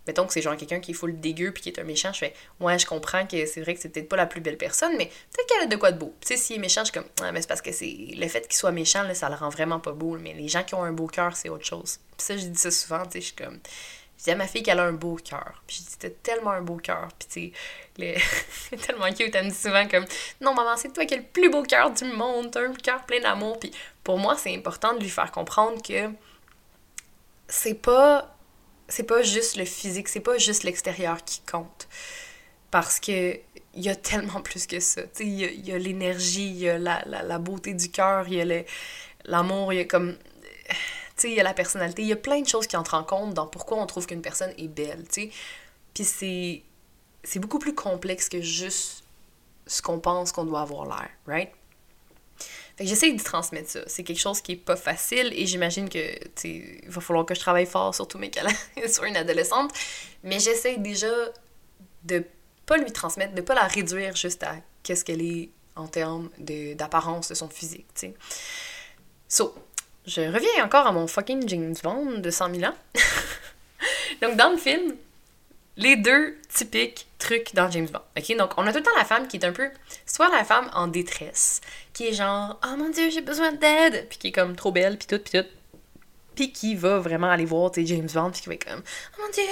mettons 0.09 0.25
que 0.25 0.33
c'est 0.33 0.41
genre 0.41 0.57
quelqu'un 0.57 0.79
qui 0.79 0.91
est 0.91 0.93
full 0.95 1.19
dégueu 1.19 1.51
puis 1.51 1.61
qui 1.61 1.69
est 1.69 1.79
un 1.79 1.83
méchant, 1.83 2.11
je 2.11 2.17
fais 2.17 2.33
ouais, 2.59 2.79
je 2.79 2.87
comprends 2.87 3.27
que 3.27 3.45
c'est 3.45 3.61
vrai 3.61 3.75
que 3.75 3.79
c'est 3.79 3.89
peut-être 3.89 4.09
pas 4.09 4.15
la 4.15 4.25
plus 4.25 4.41
belle 4.41 4.57
personne, 4.57 4.93
mais 4.97 5.05
peut-être 5.05 5.47
qu'elle 5.47 5.61
a 5.61 5.65
de 5.67 5.75
quoi 5.75 5.91
de 5.91 5.99
beau. 5.99 6.15
Tu 6.21 6.29
sais, 6.29 6.37
s'il 6.37 6.55
est 6.55 6.59
méchant, 6.59 6.81
je 6.81 6.91
suis 6.91 6.93
comme 6.93 7.09
ah, 7.21 7.31
mais 7.31 7.41
c'est 7.41 7.47
parce 7.47 7.61
que 7.61 7.71
c'est 7.71 7.95
le 8.15 8.27
fait 8.27 8.41
qu'il 8.47 8.57
soit 8.57 8.71
méchant, 8.71 9.03
là, 9.03 9.13
ça 9.13 9.29
le 9.29 9.35
rend 9.35 9.49
vraiment 9.49 9.79
pas 9.79 9.91
beau, 9.91 10.17
mais 10.17 10.33
les 10.33 10.47
gens 10.47 10.63
qui 10.63 10.73
ont 10.73 10.83
un 10.83 10.91
beau 10.91 11.05
cœur, 11.05 11.35
c'est 11.37 11.49
autre 11.49 11.65
chose. 11.65 11.99
Puis 12.17 12.25
ça, 12.25 12.37
je 12.37 12.45
dis 12.45 12.59
ça 12.59 12.71
souvent, 12.71 13.05
tu 13.05 13.11
sais, 13.11 13.21
je 13.21 13.25
suis 13.27 13.35
comme 13.35 13.59
je 14.19 14.25
dis 14.25 14.31
à 14.31 14.35
ma 14.35 14.47
fille 14.47 14.63
qu'elle 14.63 14.79
a 14.79 14.83
un 14.83 14.91
beau 14.93 15.15
cœur. 15.15 15.61
Puis 15.65 15.77
je 15.77 15.89
dis, 15.89 15.97
t'as 15.97 16.09
tellement 16.09 16.51
un 16.51 16.61
beau 16.61 16.75
cœur. 16.75 17.07
Puis 17.17 17.53
tu 17.97 18.15
sais, 18.17 18.77
tellement 18.85 19.09
cute, 19.13 19.33
elle 19.33 19.45
me 19.45 19.49
dit 19.49 19.55
souvent 19.55 19.87
comme, 19.87 20.05
non, 20.41 20.53
maman, 20.53 20.75
c'est 20.75 20.91
toi 20.91 21.05
qui 21.05 21.13
as 21.13 21.17
le 21.17 21.23
plus 21.23 21.49
beau 21.49 21.63
cœur 21.63 21.91
du 21.91 22.03
monde, 22.03 22.51
t'as 22.51 22.67
un 22.67 22.73
cœur 22.73 23.05
plein 23.05 23.21
d'amour. 23.21 23.57
Puis 23.59 23.71
pour 24.03 24.17
moi, 24.17 24.35
c'est 24.37 24.53
important 24.53 24.93
de 24.93 24.99
lui 24.99 25.09
faire 25.09 25.31
comprendre 25.31 25.81
que 25.81 26.09
c'est 27.47 27.75
pas 27.75 28.35
c'est 28.89 29.03
pas 29.03 29.21
juste 29.21 29.55
le 29.55 29.65
physique, 29.65 30.09
c'est 30.09 30.19
pas 30.19 30.37
juste 30.37 30.63
l'extérieur 30.63 31.23
qui 31.23 31.41
compte. 31.41 31.87
Parce 32.71 32.99
que 32.99 33.39
il 33.75 33.83
y 33.83 33.89
a 33.89 33.95
tellement 33.95 34.41
plus 34.41 34.67
que 34.67 34.79
ça. 34.79 35.01
Il 35.19 35.29
y 35.29 35.71
a, 35.71 35.77
l'énergie, 35.77 36.47
il 36.47 36.57
y 36.57 36.69
a 36.69 36.77
la, 36.77 37.03
la, 37.05 37.39
beauté 37.39 37.73
du 37.73 37.89
cœur, 37.89 38.27
il 38.27 38.33
y 38.33 38.41
a 38.41 38.63
l'amour, 39.25 39.73
il 39.73 39.77
y 39.77 39.79
a 39.79 39.85
comme. 39.85 40.17
Il 41.23 41.33
y 41.33 41.39
a 41.39 41.43
la 41.43 41.53
personnalité, 41.53 42.01
il 42.01 42.07
y 42.07 42.13
a 42.13 42.17
plein 42.17 42.39
de 42.41 42.47
choses 42.47 42.65
qui 42.65 42.77
entrent 42.77 42.93
en 42.93 43.03
compte 43.03 43.33
dans 43.33 43.45
pourquoi 43.45 43.77
on 43.77 43.85
trouve 43.85 44.05
qu'une 44.07 44.21
personne 44.21 44.53
est 44.57 44.67
belle, 44.67 45.05
tu 45.11 45.29
Puis. 45.93 46.63
C'est 47.21 47.39
beaucoup 47.39 47.59
plus 47.59 47.75
complexe 47.75 48.29
que 48.29 48.41
juste 48.41 49.03
ce 49.67 49.81
qu'on 49.81 49.99
pense 49.99 50.31
qu'on 50.31 50.45
doit 50.45 50.61
avoir 50.61 50.85
l'air, 50.85 51.09
right? 51.27 51.51
Fait 52.79 52.85
que 52.85 52.91
j'essaie 52.91 53.11
de 53.11 53.21
transmettre 53.21 53.69
ça. 53.69 53.79
C'est 53.87 54.03
quelque 54.03 54.21
chose 54.21 54.39
qui 54.39 54.53
est 54.53 54.55
pas 54.55 54.77
facile 54.77 55.33
et 55.35 55.45
j'imagine 55.45 55.89
que, 55.89 55.99
il 56.45 56.89
va 56.89 57.01
falloir 57.01 57.25
que 57.25 57.35
je 57.35 57.39
travaille 57.41 57.65
fort 57.65 57.93
sur 57.93 58.07
tous 58.07 58.17
mes 58.17 58.29
câlins 58.29 58.55
sur 58.87 59.03
une 59.03 59.17
adolescente. 59.17 59.73
Mais 60.23 60.39
j'essaie 60.39 60.77
déjà 60.77 61.11
de 62.05 62.23
pas 62.65 62.77
lui 62.77 62.89
transmettre, 62.93 63.35
de 63.35 63.41
pas 63.41 63.53
la 63.53 63.65
réduire 63.65 64.15
juste 64.15 64.43
à 64.43 64.55
qu'est-ce 64.81 65.03
qu'elle 65.03 65.21
est 65.21 65.49
en 65.75 65.87
termes 65.87 66.29
d'apparence 66.37 67.27
de, 67.27 67.33
son 67.33 67.49
physique, 67.49 67.87
tu 67.93 68.07
sais. 68.07 68.13
So, 69.27 69.53
je 70.07 70.21
reviens 70.21 70.63
encore 70.63 70.87
à 70.87 70.93
mon 70.93 71.05
fucking 71.05 71.49
James 71.49 71.75
Bond 71.83 72.19
de 72.19 72.31
100 72.31 72.55
000 72.55 72.71
ans. 72.71 72.75
Donc, 74.21 74.37
dans 74.37 74.51
le 74.51 74.57
film, 74.57 74.95
les 75.79 75.95
deux 75.95 76.37
typiques 76.53 77.07
trucs 77.17 77.55
dans 77.55 77.71
James 77.71 77.87
Bond. 77.87 78.01
OK? 78.17 78.37
Donc, 78.37 78.51
on 78.57 78.67
a 78.67 78.71
tout 78.71 78.79
le 78.79 78.83
temps 78.83 78.97
la 78.97 79.05
femme 79.05 79.27
qui 79.27 79.37
est 79.37 79.45
un 79.45 79.53
peu, 79.53 79.69
soit 80.05 80.29
la 80.29 80.43
femme 80.43 80.69
en 80.73 80.87
détresse, 80.87 81.61
qui 81.93 82.07
est 82.07 82.13
genre, 82.13 82.59
oh 82.65 82.75
mon 82.77 82.89
dieu, 82.89 83.09
j'ai 83.09 83.21
besoin 83.21 83.53
d'aide, 83.53 84.07
puis 84.09 84.19
qui 84.19 84.27
est 84.27 84.31
comme 84.31 84.55
trop 84.55 84.71
belle, 84.71 84.97
puis 84.97 85.07
tout, 85.07 85.19
puis 85.19 85.41
tout. 85.41 85.47
Puis 86.35 86.51
qui 86.51 86.75
va 86.75 86.99
vraiment 86.99 87.29
aller 87.29 87.45
voir, 87.45 87.71
tu 87.71 87.85
James 87.85 88.09
Bond, 88.13 88.31
puis 88.31 88.41
qui 88.41 88.49
va 88.49 88.55
être 88.55 88.65
comme, 88.65 88.83
oh 89.17 89.21
mon 89.21 89.31
dieu, 89.31 89.43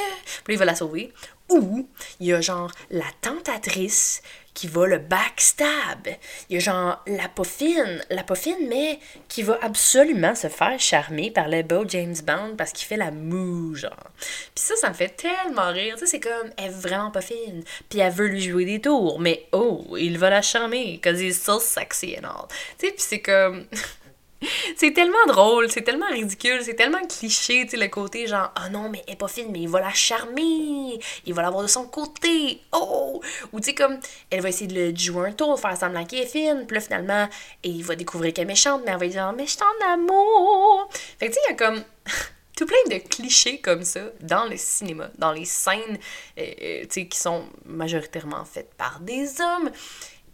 puis 0.44 0.54
il 0.54 0.58
va 0.58 0.66
la 0.66 0.76
sauver. 0.76 1.14
Ou, 1.50 1.88
il 2.20 2.28
y 2.28 2.34
a 2.34 2.42
genre 2.42 2.72
la 2.90 3.06
tentatrice 3.22 4.22
qui 4.58 4.68
va 4.68 4.88
le 4.88 4.98
backstab. 4.98 6.08
Il 6.50 6.56
y 6.56 6.58
a 6.58 6.60
genre 6.60 7.04
la 7.06 7.30
poffine, 7.30 8.04
la 8.10 8.24
poffine, 8.24 8.68
mais 8.68 8.98
qui 9.28 9.44
va 9.44 9.60
absolument 9.62 10.34
se 10.34 10.48
faire 10.48 10.80
charmer 10.80 11.30
par 11.30 11.48
le 11.48 11.62
beau 11.62 11.86
James 11.88 12.16
Bond 12.26 12.56
parce 12.58 12.72
qu'il 12.72 12.88
fait 12.88 12.98
la 12.98 13.12
moue, 13.12 13.76
genre. 13.76 14.10
Puis 14.18 14.66
ça, 14.66 14.76
ça 14.76 14.90
me 14.90 14.96
fait 14.96 15.10
tellement 15.10 15.70
rire. 15.72 15.94
Tu 15.94 16.00
sais, 16.00 16.06
c'est 16.08 16.20
comme, 16.20 16.50
elle 16.58 16.66
est 16.66 16.70
vraiment 16.70 17.12
pas 17.12 17.22
fine. 17.22 17.64
Puis 17.88 18.00
elle 18.00 18.12
veut 18.12 18.30
lui 18.30 18.42
jouer 18.42 18.66
des 18.66 18.82
tours, 18.82 19.20
mais 19.20 19.48
oh, 19.52 19.96
il 19.96 20.18
va 20.18 20.32
la 20.32 20.42
charmer, 20.42 21.00
cause 21.04 21.22
he's 21.22 21.40
so 21.40 21.60
sexy 21.60 22.18
and 22.18 22.26
all. 22.26 22.48
Tu 22.80 22.88
sais, 22.88 22.94
puis 22.94 23.06
c'est 23.08 23.22
comme. 23.22 23.68
c'est 24.76 24.94
tellement 24.94 25.26
drôle, 25.28 25.70
c'est 25.72 25.82
tellement 25.82 26.08
ridicule, 26.08 26.62
c'est 26.64 26.76
tellement 26.76 27.06
cliché, 27.08 27.66
tu 27.66 27.72
sais, 27.72 27.78
le 27.78 27.88
côté 27.88 28.28
genre, 28.28 28.52
ah 28.56 28.64
oh 28.66 28.70
non, 28.72 28.90
mais 28.90 29.04
elle 29.08 29.14
est 29.14 29.18
pas 29.18 29.28
fine, 29.28 29.48
mais 29.52 29.60
il 29.60 29.70
va 29.70 29.82
la 29.82 29.94
charmer, 29.94 31.00
il 31.26 31.34
va 31.34 31.42
l'avoir 31.42 31.64
de 31.64 31.68
son 31.68 31.88
côté, 31.88 32.62
oh! 32.72 33.22
Ou 33.52 33.60
tu 33.60 33.68
sais, 33.68 33.76
comme, 33.76 34.00
elle 34.30 34.42
va 34.42 34.50
essayer 34.50 34.68
de 34.68 34.92
le 34.92 34.96
jouer 34.96 35.30
un 35.30 35.32
tour, 35.32 35.60
faire 35.60 35.76
semblant 35.76 36.06
qu'elle 36.06 36.20
est 36.24 36.28
fine, 36.28 36.66
puis 36.68 36.76
là, 36.76 36.82
finalement, 36.82 37.30
et 37.64 37.70
il 37.70 37.84
va 37.84 37.96
découvrir 37.96 38.34
qu'elle 38.34 38.44
est 38.44 38.48
méchante, 38.48 38.82
mais 38.86 38.92
elle 38.92 39.00
va 39.00 39.08
dire, 39.08 39.34
mais 39.36 39.48
je 39.48 39.58
en 39.58 39.94
amour! 39.94 40.90
Fait 41.20 41.30
que 41.30 41.34
tu 41.34 41.34
sais, 41.34 41.40
il 41.48 41.52
y 41.52 41.54
a 41.54 41.56
comme 41.56 41.84
tout 42.58 42.66
plein 42.66 42.98
de 42.98 43.02
clichés 43.08 43.60
comme 43.60 43.84
ça 43.84 44.02
dans 44.22 44.46
le 44.46 44.58
cinéma, 44.58 45.10
dans 45.18 45.32
les 45.32 45.46
scènes, 45.46 45.98
euh, 46.38 46.46
euh, 46.62 46.82
tu 46.82 46.88
sais, 46.90 47.08
qui 47.08 47.18
sont 47.18 47.46
majoritairement 47.66 48.46
faites 48.46 48.74
par 48.76 49.00
des 49.00 49.42
hommes. 49.42 49.72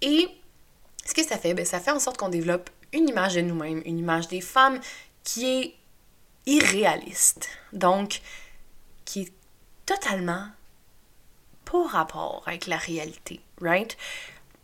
Et 0.01 0.27
ce 1.05 1.13
que 1.13 1.23
ça 1.23 1.37
fait, 1.37 1.53
ben, 1.53 1.65
ça 1.65 1.79
fait 1.79 1.91
en 1.91 1.99
sorte 1.99 2.17
qu'on 2.17 2.29
développe 2.29 2.69
une 2.93 3.09
image 3.09 3.35
de 3.35 3.41
nous-mêmes, 3.41 3.81
une 3.85 3.99
image 3.99 4.27
des 4.27 4.41
femmes 4.41 4.79
qui 5.23 5.45
est 5.49 5.75
irréaliste. 6.45 7.49
Donc, 7.71 8.21
qui 9.05 9.21
est 9.21 9.33
totalement 9.85 10.47
pas 11.65 11.87
rapport 11.87 12.43
avec 12.45 12.67
la 12.67 12.77
réalité, 12.77 13.39
right? 13.61 13.97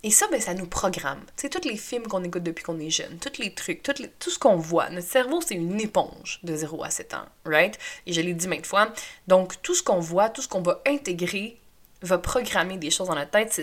Et 0.02 0.12
ça, 0.12 0.28
ben, 0.32 0.39
ça 0.39 0.54
nous 0.54 0.65
programme. 0.65 1.20
Tu 1.36 1.42
sais, 1.42 1.50
tous 1.50 1.68
les 1.68 1.76
films 1.76 2.08
qu'on 2.08 2.24
écoute 2.24 2.44
depuis 2.44 2.63
qu'on 2.63 2.80
est 2.80 2.89
jeune, 2.89 3.20
tous 3.20 3.42
les 3.42 3.54
trucs, 3.54 3.84
tout, 3.84 3.94
tout 4.18 4.30
ce 4.30 4.39
qu'on 4.39 4.56
voit, 4.56 4.89
notre 4.89 5.08
cerveau, 5.08 5.42
c'est 5.42 5.56
une 5.56 5.80
éponge 5.82 6.39
de 6.44 6.56
0 6.56 6.84
à 6.86 6.89
7 6.89 7.15
ans, 7.15 7.26
right? 7.44 7.78
Et 8.06 8.13
je 8.13 8.22
l'ai 8.22 8.34
dit 8.34 8.48
maintes 8.48 8.65
fois. 8.65 8.94
Donc, 9.28 9.62
tout 9.62 9.76
ce 9.76 9.84
qu'on 9.84 10.00
voit, 10.00 10.30
tout 10.30 10.42
ce 10.42 10.48
qu'on 10.48 10.62
va 10.62 10.82
intégrer, 10.88 11.60
va 12.02 12.18
programmer 12.18 12.78
des 12.78 12.90
choses 12.90 13.08
dans 13.08 13.16
notre 13.16 13.32
tête. 13.32 13.60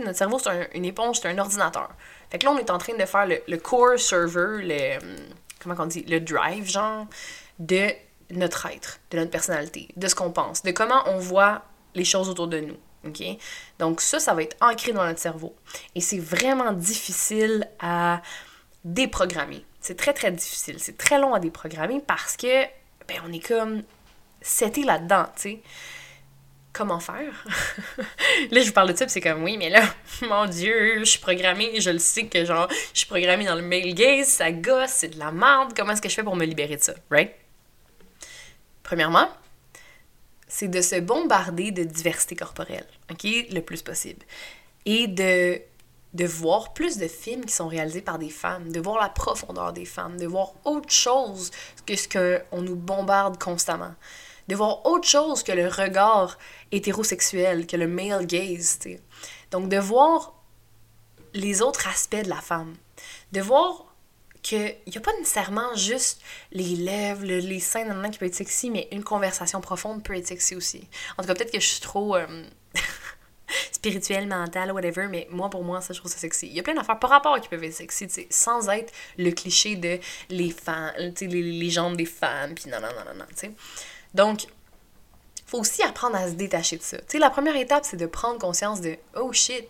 Notre 0.00 0.16
cerveau, 0.16 0.38
c'est 0.38 0.70
une 0.74 0.84
éponge, 0.84 1.20
c'est 1.20 1.28
un 1.28 1.38
ordinateur. 1.38 1.90
Fait 2.30 2.38
que 2.38 2.44
là, 2.44 2.52
on 2.52 2.58
est 2.58 2.70
en 2.70 2.78
train 2.78 2.96
de 2.96 3.04
faire 3.04 3.26
le, 3.26 3.56
core 3.56 3.98
server, 3.98 4.62
le. 4.62 4.98
Comment 5.60 5.74
on 5.78 5.86
dit 5.86 6.04
Le 6.06 6.20
drive, 6.20 6.68
genre, 6.68 7.06
de 7.58 7.90
notre 8.30 8.66
être, 8.66 9.00
de 9.10 9.18
notre 9.18 9.30
personnalité, 9.30 9.88
de 9.96 10.06
ce 10.08 10.14
qu'on 10.14 10.30
pense, 10.30 10.62
de 10.62 10.70
comment 10.70 11.02
on 11.06 11.18
voit 11.18 11.62
les 11.94 12.04
choses 12.04 12.28
autour 12.28 12.48
de 12.48 12.60
nous. 12.60 12.76
OK? 13.06 13.22
Donc 13.78 14.00
ça, 14.00 14.18
ça 14.18 14.34
va 14.34 14.42
être 14.42 14.56
ancré 14.60 14.92
dans 14.92 15.04
notre 15.04 15.20
cerveau. 15.20 15.54
Et 15.94 16.00
c'est 16.00 16.18
vraiment 16.18 16.72
difficile 16.72 17.68
à 17.80 18.22
déprogrammer. 18.84 19.64
C'est 19.80 19.96
très, 19.96 20.12
très 20.12 20.30
difficile. 20.30 20.76
C'est 20.78 20.96
très 20.96 21.18
long 21.18 21.34
à 21.34 21.40
déprogrammer 21.40 22.00
parce 22.06 22.36
que, 22.36 22.64
ben, 23.06 23.20
on 23.26 23.32
est 23.32 23.46
comme 23.46 23.82
c'était 24.40 24.82
là-dedans, 24.82 25.26
tu 25.36 25.42
sais. 25.42 25.62
Comment 26.74 26.98
faire? 26.98 27.44
là, 28.50 28.60
je 28.60 28.66
vous 28.66 28.72
parle 28.72 28.92
de 28.92 28.98
ça, 28.98 29.06
c'est 29.06 29.20
comme, 29.20 29.44
oui, 29.44 29.56
mais 29.56 29.70
là, 29.70 29.82
mon 30.28 30.46
Dieu, 30.46 30.98
je 30.98 31.04
suis 31.04 31.20
programmée, 31.20 31.80
je 31.80 31.90
le 31.90 32.00
sais 32.00 32.26
que, 32.26 32.44
genre, 32.44 32.68
je 32.92 32.98
suis 32.98 33.06
programmée 33.06 33.44
dans 33.46 33.54
le 33.54 33.62
male 33.62 33.94
gaze, 33.94 34.26
ça 34.26 34.50
gosse, 34.50 34.90
c'est 34.90 35.10
de 35.10 35.18
la 35.20 35.30
merde, 35.30 35.72
comment 35.76 35.92
est-ce 35.92 36.02
que 36.02 36.08
je 36.08 36.14
fais 36.16 36.24
pour 36.24 36.34
me 36.34 36.44
libérer 36.44 36.76
de 36.76 36.82
ça, 36.82 36.94
right? 37.10 37.32
Premièrement, 38.82 39.28
c'est 40.48 40.66
de 40.66 40.80
se 40.80 40.98
bombarder 40.98 41.70
de 41.70 41.84
diversité 41.84 42.34
corporelle, 42.34 42.86
OK, 43.08 43.22
le 43.22 43.60
plus 43.60 43.82
possible. 43.82 44.26
Et 44.84 45.06
de, 45.06 45.60
de 46.12 46.24
voir 46.24 46.74
plus 46.74 46.98
de 46.98 47.06
films 47.06 47.44
qui 47.44 47.54
sont 47.54 47.68
réalisés 47.68 48.02
par 48.02 48.18
des 48.18 48.30
femmes, 48.30 48.72
de 48.72 48.80
voir 48.80 49.00
la 49.00 49.10
profondeur 49.10 49.72
des 49.72 49.84
femmes, 49.84 50.18
de 50.18 50.26
voir 50.26 50.54
autre 50.64 50.90
chose 50.90 51.52
que 51.86 51.94
ce 51.94 52.08
qu'on 52.08 52.62
nous 52.62 52.76
bombarde 52.76 53.40
constamment. 53.40 53.94
De 54.48 54.54
voir 54.54 54.84
autre 54.86 55.08
chose 55.08 55.42
que 55.42 55.52
le 55.52 55.68
regard 55.68 56.38
hétérosexuel, 56.70 57.66
que 57.66 57.76
le 57.76 57.86
male 57.86 58.26
gaze, 58.26 58.78
Donc 59.50 59.68
de 59.68 59.78
voir 59.78 60.34
les 61.32 61.62
autres 61.62 61.88
aspects 61.88 62.22
de 62.22 62.28
la 62.28 62.40
femme. 62.40 62.74
De 63.32 63.40
voir 63.40 63.94
qu'il 64.44 64.76
n'y 64.86 64.96
a 64.96 65.00
pas 65.00 65.12
nécessairement 65.18 65.74
juste 65.74 66.20
les 66.52 66.76
lèvres, 66.76 67.24
les 67.24 67.60
seins 67.60 67.86
dans 67.86 68.10
qui 68.10 68.18
peut 68.18 68.26
être 68.26 68.34
sexy, 68.34 68.70
mais 68.70 68.88
une 68.92 69.02
conversation 69.02 69.60
profonde 69.60 70.04
peut 70.04 70.16
être 70.16 70.28
sexy 70.28 70.54
aussi. 70.54 70.86
En 71.16 71.22
tout 71.22 71.28
cas, 71.28 71.34
peut-être 71.34 71.50
que 71.50 71.60
je 71.60 71.66
suis 71.66 71.80
trop 71.80 72.14
euh, 72.14 72.44
spirituelle, 73.72 74.28
mentale, 74.28 74.70
whatever, 74.72 75.08
mais 75.08 75.26
moi, 75.30 75.48
pour 75.48 75.64
moi, 75.64 75.80
ça, 75.80 75.94
je 75.94 75.98
trouve 75.98 76.12
ça 76.12 76.18
sexy. 76.18 76.46
Il 76.46 76.52
y 76.52 76.60
a 76.60 76.62
plein 76.62 76.74
d'affaires 76.74 76.98
par 76.98 77.08
rapport 77.08 77.40
qui 77.40 77.48
peuvent 77.48 77.64
être 77.64 77.72
sexy, 77.72 78.06
sans 78.28 78.68
être 78.68 78.92
le 79.16 79.30
cliché 79.30 79.76
de 79.76 79.98
les 80.28 80.50
femmes, 80.50 80.92
les, 80.98 81.26
les 81.26 81.70
jambes 81.70 81.96
des 81.96 82.04
femmes, 82.04 82.54
puis 82.54 82.68
non, 82.68 82.80
non, 82.80 82.88
non, 82.88 83.12
non, 83.12 83.18
non, 83.20 83.26
tu 83.30 83.36
sais. 83.36 83.50
Donc, 84.14 84.46
faut 85.46 85.60
aussi 85.60 85.82
apprendre 85.82 86.16
à 86.16 86.28
se 86.28 86.34
détacher 86.34 86.76
de 86.76 86.82
ça. 86.82 86.98
Tu 86.98 87.04
sais, 87.08 87.18
la 87.18 87.30
première 87.30 87.56
étape, 87.56 87.84
c'est 87.84 87.96
de 87.96 88.06
prendre 88.06 88.38
conscience 88.38 88.80
de 88.80 88.96
«Oh 89.16 89.32
shit, 89.32 89.68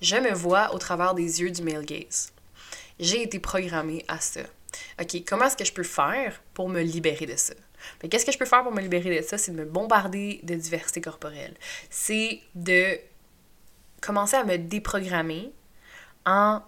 je 0.00 0.16
me 0.16 0.32
vois 0.32 0.72
au 0.74 0.78
travers 0.78 1.14
des 1.14 1.40
yeux 1.40 1.50
du 1.50 1.62
male 1.62 1.84
gaze.» 1.84 2.32
j'ai 2.98 3.22
été 3.22 3.38
programmée 3.38 4.04
à 4.08 4.20
ça. 4.20 4.40
OK, 5.00 5.24
comment 5.26 5.46
est-ce 5.46 5.56
que 5.56 5.64
je 5.64 5.72
peux 5.72 5.82
faire 5.82 6.40
pour 6.54 6.68
me 6.68 6.80
libérer 6.80 7.26
de 7.26 7.36
ça? 7.36 7.54
Mais 8.02 8.08
qu'est-ce 8.08 8.26
que 8.26 8.32
je 8.32 8.38
peux 8.38 8.46
faire 8.46 8.62
pour 8.62 8.72
me 8.72 8.80
libérer 8.80 9.20
de 9.20 9.24
ça? 9.24 9.38
C'est 9.38 9.52
de 9.52 9.56
me 9.56 9.64
bombarder 9.64 10.40
de 10.42 10.54
diversité 10.54 11.00
corporelle. 11.00 11.54
C'est 11.90 12.40
de 12.54 12.98
commencer 14.00 14.36
à 14.36 14.44
me 14.44 14.56
déprogrammer 14.56 15.52
en 16.24 16.62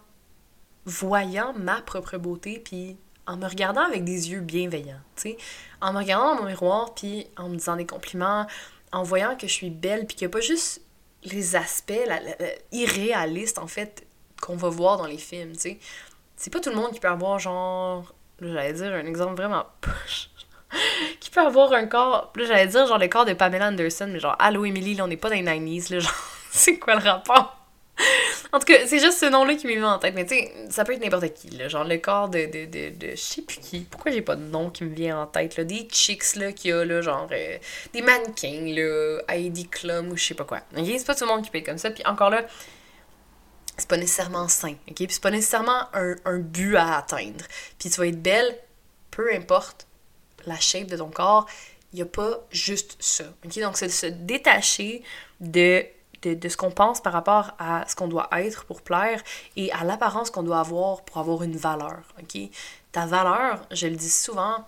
voyant 0.84 1.52
ma 1.54 1.82
propre 1.82 2.16
beauté, 2.18 2.60
puis 2.64 2.96
en 3.28 3.36
me 3.36 3.46
regardant 3.46 3.82
avec 3.82 4.04
des 4.04 4.30
yeux 4.30 4.40
bienveillants, 4.40 5.00
tu 5.14 5.30
sais, 5.30 5.36
en 5.80 5.92
me 5.92 5.98
regardant 5.98 6.34
dans 6.34 6.42
mon 6.42 6.48
miroir, 6.48 6.94
puis 6.94 7.26
en 7.36 7.48
me 7.48 7.56
disant 7.56 7.76
des 7.76 7.86
compliments, 7.86 8.46
en 8.90 9.02
voyant 9.02 9.36
que 9.36 9.46
je 9.46 9.52
suis 9.52 9.70
belle, 9.70 10.06
puis 10.06 10.16
qu'il 10.16 10.26
n'y 10.26 10.32
a 10.32 10.34
pas 10.34 10.40
juste 10.40 10.80
les 11.24 11.54
aspects 11.54 11.92
irréalistes, 12.72 13.58
en 13.58 13.66
fait, 13.66 14.06
qu'on 14.40 14.56
va 14.56 14.70
voir 14.70 14.96
dans 14.96 15.06
les 15.06 15.18
films, 15.18 15.52
tu 15.52 15.60
sais. 15.60 15.78
C'est 16.36 16.52
pas 16.52 16.60
tout 16.60 16.70
le 16.70 16.76
monde 16.76 16.92
qui 16.92 17.00
peut 17.00 17.08
avoir 17.08 17.38
genre 17.38 18.14
j'allais 18.40 18.72
dire 18.72 18.92
un 18.92 19.06
exemple 19.06 19.34
vraiment 19.34 19.66
push 19.80 20.30
qui 21.20 21.30
peut 21.30 21.40
avoir 21.40 21.72
un 21.72 21.86
corps 21.86 22.32
là 22.36 22.44
j'allais 22.44 22.68
dire 22.68 22.86
genre 22.86 22.98
le 22.98 23.08
corps 23.08 23.24
de 23.24 23.32
Pamela 23.32 23.66
Anderson 23.66 24.08
mais 24.08 24.20
genre 24.20 24.36
allô 24.38 24.64
Emily 24.64 24.94
là 24.94 25.02
on 25.04 25.08
n'est 25.08 25.16
pas 25.16 25.28
dans 25.28 25.34
les 25.34 25.42
90s 25.42 25.92
là 25.92 25.98
genre 25.98 26.14
c'est 26.50 26.78
quoi 26.78 26.94
le 26.94 27.02
rapport? 27.02 27.56
En 28.52 28.58
tout 28.58 28.66
cas, 28.66 28.86
c'est 28.86 28.98
juste 28.98 29.18
ce 29.18 29.26
nom-là 29.26 29.54
qui 29.56 29.66
m'est 29.66 29.74
venu 29.74 29.84
en 29.84 29.98
tête. 29.98 30.14
Mais 30.14 30.24
tu 30.24 30.34
sais, 30.34 30.52
ça 30.70 30.84
peut 30.84 30.94
être 30.94 31.02
n'importe 31.02 31.32
qui, 31.34 31.50
là. 31.50 31.68
Genre 31.68 31.84
le 31.84 31.98
corps 31.98 32.28
de, 32.28 32.46
de, 32.46 32.64
de, 32.64 32.96
de 32.96 33.10
je 33.10 33.16
sais 33.16 33.42
plus 33.42 33.58
qui. 33.58 33.80
Pourquoi 33.80 34.10
j'ai 34.10 34.22
pas 34.22 34.36
de 34.36 34.44
nom 34.44 34.70
qui 34.70 34.84
me 34.84 34.94
vient 34.94 35.22
en 35.22 35.26
tête, 35.26 35.56
là? 35.56 35.64
Des 35.64 35.86
chicks, 35.90 36.36
là, 36.36 36.52
qui 36.52 36.72
a, 36.72 36.84
là, 36.84 37.02
genre, 37.02 37.28
euh, 37.30 37.58
des 37.92 38.02
mannequins, 38.02 38.72
là, 38.74 39.20
Heidi 39.28 39.68
Klum 39.68 40.10
ou 40.10 40.16
je 40.16 40.24
sais 40.24 40.34
pas 40.34 40.44
quoi. 40.44 40.60
Ok? 40.76 40.86
C'est 40.86 41.06
pas 41.06 41.14
tout 41.14 41.24
le 41.24 41.30
monde 41.30 41.48
qui 41.48 41.56
être 41.56 41.66
comme 41.66 41.78
ça. 41.78 41.90
Puis 41.90 42.04
encore 42.06 42.30
là, 42.30 42.44
c'est 43.78 43.88
pas 43.88 43.96
nécessairement 43.96 44.48
sain, 44.48 44.74
ok? 44.88 44.96
Puis 44.96 45.06
c'est 45.10 45.22
pas 45.22 45.30
nécessairement 45.30 45.88
un, 45.94 46.16
un, 46.24 46.38
but 46.38 46.76
à 46.76 46.98
atteindre. 46.98 47.44
Puis 47.78 47.90
tu 47.90 48.00
vas 48.00 48.06
être 48.06 48.20
belle, 48.20 48.58
peu 49.10 49.32
importe 49.34 49.86
la 50.46 50.58
shape 50.58 50.86
de 50.86 50.96
ton 50.96 51.10
corps, 51.10 51.46
il 51.92 52.00
y 52.00 52.02
a 52.02 52.06
pas 52.06 52.44
juste 52.50 52.96
ça, 52.98 53.24
ok? 53.44 53.60
Donc 53.60 53.76
c'est 53.76 53.86
de 53.86 53.92
se 53.92 54.06
détacher 54.06 55.02
de, 55.40 55.84
de, 56.22 56.34
de 56.34 56.48
ce 56.48 56.56
qu'on 56.56 56.70
pense 56.70 57.00
par 57.00 57.12
rapport 57.12 57.52
à 57.58 57.86
ce 57.88 57.94
qu'on 57.96 58.08
doit 58.08 58.28
être 58.32 58.64
pour 58.64 58.82
plaire 58.82 59.22
et 59.56 59.72
à 59.72 59.84
l'apparence 59.84 60.30
qu'on 60.30 60.42
doit 60.42 60.60
avoir 60.60 61.02
pour 61.02 61.18
avoir 61.18 61.42
une 61.42 61.56
valeur, 61.56 62.02
ok? 62.20 62.50
Ta 62.92 63.06
valeur, 63.06 63.66
je 63.70 63.86
le 63.86 63.96
dis 63.96 64.10
souvent, 64.10 64.64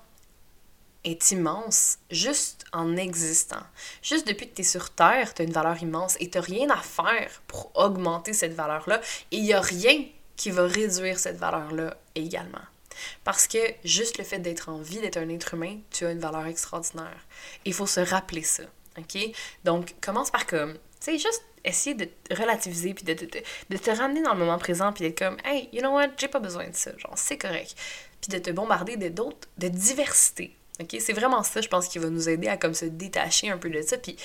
est 1.04 1.30
immense 1.30 1.98
juste 2.10 2.64
en 2.72 2.96
existant. 2.96 3.62
Juste 4.02 4.26
depuis 4.26 4.48
que 4.48 4.54
tu 4.56 4.60
es 4.60 4.64
sur 4.64 4.90
Terre, 4.90 5.32
tu 5.34 5.42
as 5.42 5.44
une 5.44 5.52
valeur 5.52 5.82
immense 5.82 6.16
et 6.20 6.28
tu 6.28 6.38
rien 6.38 6.68
à 6.70 6.76
faire 6.76 7.42
pour 7.46 7.70
augmenter 7.74 8.32
cette 8.32 8.54
valeur-là. 8.54 9.00
Et 9.30 9.38
il 9.38 9.44
n'y 9.44 9.54
a 9.54 9.60
rien 9.60 10.04
qui 10.36 10.50
va 10.50 10.66
réduire 10.66 11.18
cette 11.18 11.38
valeur-là 11.38 11.96
également. 12.14 12.58
Parce 13.24 13.46
que 13.46 13.58
juste 13.84 14.18
le 14.18 14.24
fait 14.24 14.38
d'être 14.38 14.68
en 14.68 14.78
vie, 14.78 15.00
d'être 15.00 15.16
un 15.16 15.28
être 15.30 15.54
humain, 15.54 15.78
tu 15.90 16.04
as 16.04 16.12
une 16.12 16.18
valeur 16.18 16.46
extraordinaire. 16.46 17.26
Il 17.64 17.72
faut 17.72 17.86
se 17.86 18.00
rappeler 18.00 18.42
ça. 18.42 18.64
OK? 18.98 19.18
Donc, 19.64 19.94
commence 20.00 20.30
par 20.30 20.46
comme, 20.46 20.76
tu 21.00 21.12
sais, 21.12 21.18
juste 21.18 21.42
essayer 21.64 21.94
de 21.94 22.08
relativiser 22.30 22.94
puis 22.94 23.04
de, 23.04 23.14
de, 23.14 23.28
de, 23.70 23.76
te 23.76 23.90
ramener 23.90 24.22
dans 24.22 24.32
le 24.32 24.38
moment 24.38 24.58
présent 24.58 24.92
puis 24.92 25.04
d'être 25.04 25.18
comme, 25.18 25.36
hey, 25.44 25.68
you 25.72 25.80
know 25.80 25.92
what, 25.92 26.08
j'ai 26.16 26.28
pas 26.28 26.40
besoin 26.40 26.68
de 26.68 26.74
ça. 26.74 26.90
Genre, 26.96 27.12
c'est 27.16 27.38
correct. 27.38 27.74
Puis 28.20 28.30
de 28.30 28.38
te 28.38 28.50
bombarder 28.50 28.96
de 28.96 29.08
d'autres, 29.08 29.48
de 29.58 29.68
diversité 29.68 30.56
c'est 30.98 31.12
vraiment 31.12 31.42
ça, 31.42 31.60
je 31.60 31.68
pense, 31.68 31.88
qui 31.88 31.98
va 31.98 32.08
nous 32.08 32.28
aider 32.28 32.48
à 32.48 32.56
comme 32.56 32.74
se 32.74 32.84
détacher 32.84 33.50
un 33.50 33.58
peu 33.58 33.70
de 33.70 33.82
ça, 33.82 33.98
puis 33.98 34.16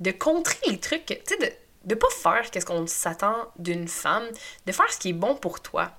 de 0.00 0.10
contrer 0.10 0.58
les 0.68 0.78
trucs, 0.78 1.06
tu 1.06 1.16
sais, 1.24 1.36
de 1.38 1.52
de 1.84 1.94
pas 1.94 2.08
faire 2.10 2.50
qu'est-ce 2.50 2.66
qu'on 2.66 2.88
s'attend 2.88 3.36
d'une 3.60 3.86
femme, 3.86 4.24
de 4.66 4.72
faire 4.72 4.92
ce 4.92 4.98
qui 4.98 5.10
est 5.10 5.12
bon 5.12 5.36
pour 5.36 5.60
toi. 5.60 5.92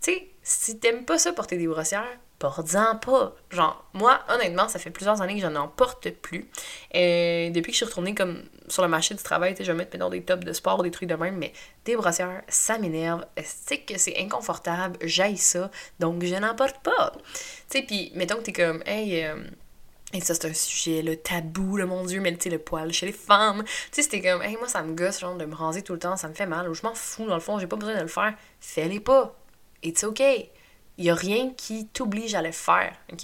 Tu 0.00 0.12
sais, 0.12 0.28
si 0.42 0.78
t'aimes 0.78 1.04
pas 1.04 1.18
ça 1.18 1.34
porter 1.34 1.58
des 1.58 1.66
brossières, 1.66 2.18
porte-en 2.44 2.96
pas. 2.96 3.34
Genre, 3.50 3.82
moi, 3.94 4.20
honnêtement, 4.28 4.68
ça 4.68 4.78
fait 4.78 4.90
plusieurs 4.90 5.22
années 5.22 5.36
que 5.36 5.40
je 5.40 5.46
n'en 5.46 5.66
porte 5.66 6.10
plus. 6.10 6.46
Et 6.92 7.50
depuis 7.54 7.70
que 7.70 7.72
je 7.72 7.76
suis 7.78 7.86
retournée 7.86 8.14
comme 8.14 8.42
sur 8.68 8.82
le 8.82 8.88
marché 8.88 9.14
du 9.14 9.22
travail, 9.22 9.54
je 9.58 9.64
vais 9.64 9.72
mettre 9.72 9.96
dans 9.96 10.10
des 10.10 10.22
tops 10.22 10.44
de 10.44 10.52
sport, 10.52 10.82
des 10.82 10.90
trucs 10.90 11.08
de 11.08 11.14
même, 11.14 11.36
mais 11.38 11.54
des 11.86 11.96
brossières, 11.96 12.42
ça 12.48 12.76
m'énerve. 12.76 13.24
C'est 13.42 13.78
que 13.78 13.96
c'est 13.96 14.18
inconfortable, 14.18 14.98
j'aille 15.00 15.38
ça, 15.38 15.70
donc 16.00 16.22
je 16.22 16.34
n'en 16.34 16.54
porte 16.54 16.82
pas. 16.82 17.12
Tu 17.70 17.78
sais, 17.78 17.82
puis 17.82 18.12
mettons 18.14 18.36
que 18.36 18.42
t'es 18.42 18.52
comme, 18.52 18.82
hey, 18.84 19.24
euh, 19.24 19.36
et 20.12 20.20
ça, 20.20 20.34
c'est 20.34 20.46
un 20.46 20.52
sujet, 20.52 21.00
le 21.00 21.16
tabou, 21.16 21.78
le 21.78 21.86
mon 21.86 22.04
Dieu, 22.04 22.20
mais 22.20 22.36
tu 22.36 22.50
le 22.50 22.58
poil 22.58 22.92
chez 22.92 23.06
les 23.06 23.12
femmes. 23.12 23.64
Tu 23.64 23.72
sais, 23.92 24.02
c'était 24.02 24.20
comme, 24.20 24.42
hey, 24.42 24.58
moi, 24.58 24.68
ça 24.68 24.82
me 24.82 24.94
gosse, 24.94 25.20
genre, 25.20 25.36
de 25.36 25.46
me 25.46 25.54
raser 25.54 25.80
tout 25.80 25.94
le 25.94 25.98
temps, 25.98 26.18
ça 26.18 26.28
me 26.28 26.34
fait 26.34 26.46
mal, 26.46 26.68
ou 26.68 26.74
je 26.74 26.82
m'en 26.82 26.94
fous, 26.94 27.26
dans 27.26 27.36
le 27.36 27.40
fond, 27.40 27.58
j'ai 27.58 27.66
pas 27.66 27.76
besoin 27.76 27.94
de 27.96 28.02
le 28.02 28.06
faire. 28.06 28.34
Fais-les 28.60 29.00
pas. 29.00 29.34
It's 29.82 30.04
okay. 30.04 30.50
Il 30.98 31.04
y 31.04 31.10
a 31.10 31.14
rien 31.14 31.52
qui 31.56 31.86
t'oblige 31.88 32.34
à 32.34 32.42
le 32.42 32.52
faire, 32.52 32.94
ok? 33.12 33.20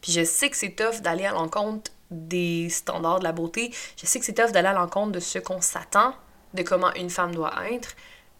Puis 0.00 0.12
je 0.12 0.24
sais 0.24 0.48
que 0.48 0.56
c'est 0.56 0.70
tough 0.70 1.00
d'aller 1.02 1.26
à 1.26 1.32
l'encontre 1.32 1.90
des 2.10 2.68
standards 2.70 3.20
de 3.20 3.24
la 3.24 3.32
beauté. 3.32 3.72
Je 3.96 4.06
sais 4.06 4.18
que 4.18 4.24
c'est 4.24 4.34
tough 4.34 4.52
d'aller 4.52 4.68
à 4.68 4.72
l'encontre 4.72 5.12
de 5.12 5.20
ce 5.20 5.38
qu'on 5.38 5.60
s'attend, 5.60 6.14
de 6.54 6.62
comment 6.62 6.92
une 6.94 7.10
femme 7.10 7.34
doit 7.34 7.54
être. 7.70 7.94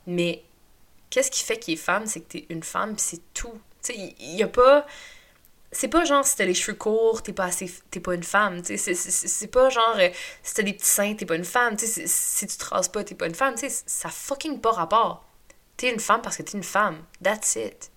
Mais 0.07 0.43
qu'est-ce 1.11 1.31
qui 1.31 1.43
fait 1.43 1.59
qu'il 1.59 1.75
est 1.75 1.77
femme? 1.77 2.07
C'est 2.07 2.21
que 2.21 2.33
t'es 2.33 2.47
une 2.49 2.63
femme, 2.63 2.95
puis 2.95 3.05
c'est 3.07 3.35
tout. 3.35 3.61
Tu 3.83 3.93
sais, 3.93 4.15
il 4.19 4.37
y 4.37 4.43
a 4.43 4.49
pas 4.49 4.87
c'est 5.73 5.89
pas 5.89 6.05
genre 6.05 6.25
si 6.25 6.37
t'as 6.37 6.45
les 6.45 6.55
cheveux 6.55 6.77
courts, 6.77 7.23
t'es 7.23 7.33
pas 7.33 7.45
assez 7.45 7.71
pas 8.03 8.15
une 8.15 8.25
femme, 8.25 8.63
tu 8.63 8.77
c'est 8.77 9.47
pas 9.49 9.69
genre 9.71 9.97
euh, 9.99 10.09
si 10.43 10.55
t'as 10.55 10.63
des 10.63 10.73
petits 10.73 10.87
seins, 10.87 11.15
t'es 11.15 11.27
pas 11.27 11.37
une 11.37 11.45
femme, 11.45 11.77
tu 11.77 11.87
si 11.87 12.47
tu 12.47 12.57
te 12.57 12.65
rases 12.65 12.89
pas, 12.89 13.05
t'es 13.05 13.15
pas 13.15 13.27
une 13.27 13.35
femme, 13.35 13.55
tu 13.55 13.67
ça 13.69 14.09
fucking 14.09 14.61
pas 14.61 14.73
rapport. 14.73 15.25
T'es 15.77 15.93
une 15.93 16.01
femme 16.01 16.23
parce 16.23 16.37
que 16.37 16.43
t'es 16.43 16.57
une 16.57 16.65
femme, 16.65 16.99
that's 17.23 17.57
it. 17.57 17.91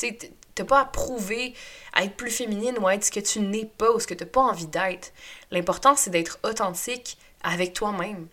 Tu 0.00 0.16
t'as 0.54 0.64
pas 0.64 0.80
à 0.80 0.84
prouver 0.84 1.54
à 1.92 2.04
être 2.04 2.16
plus 2.16 2.30
féminine 2.30 2.76
ou 2.78 2.86
à 2.86 2.94
être 2.94 3.04
ce 3.04 3.10
que 3.10 3.20
tu 3.20 3.40
n'es 3.40 3.66
pas 3.66 3.92
ou 3.92 4.00
ce 4.00 4.06
que 4.06 4.14
t'as 4.14 4.26
pas 4.26 4.40
envie 4.40 4.66
d'être. 4.66 5.12
L'important, 5.50 5.94
c'est 5.96 6.10
d'être 6.10 6.38
authentique 6.42 7.18
avec 7.42 7.72
toi-même. 7.72 8.28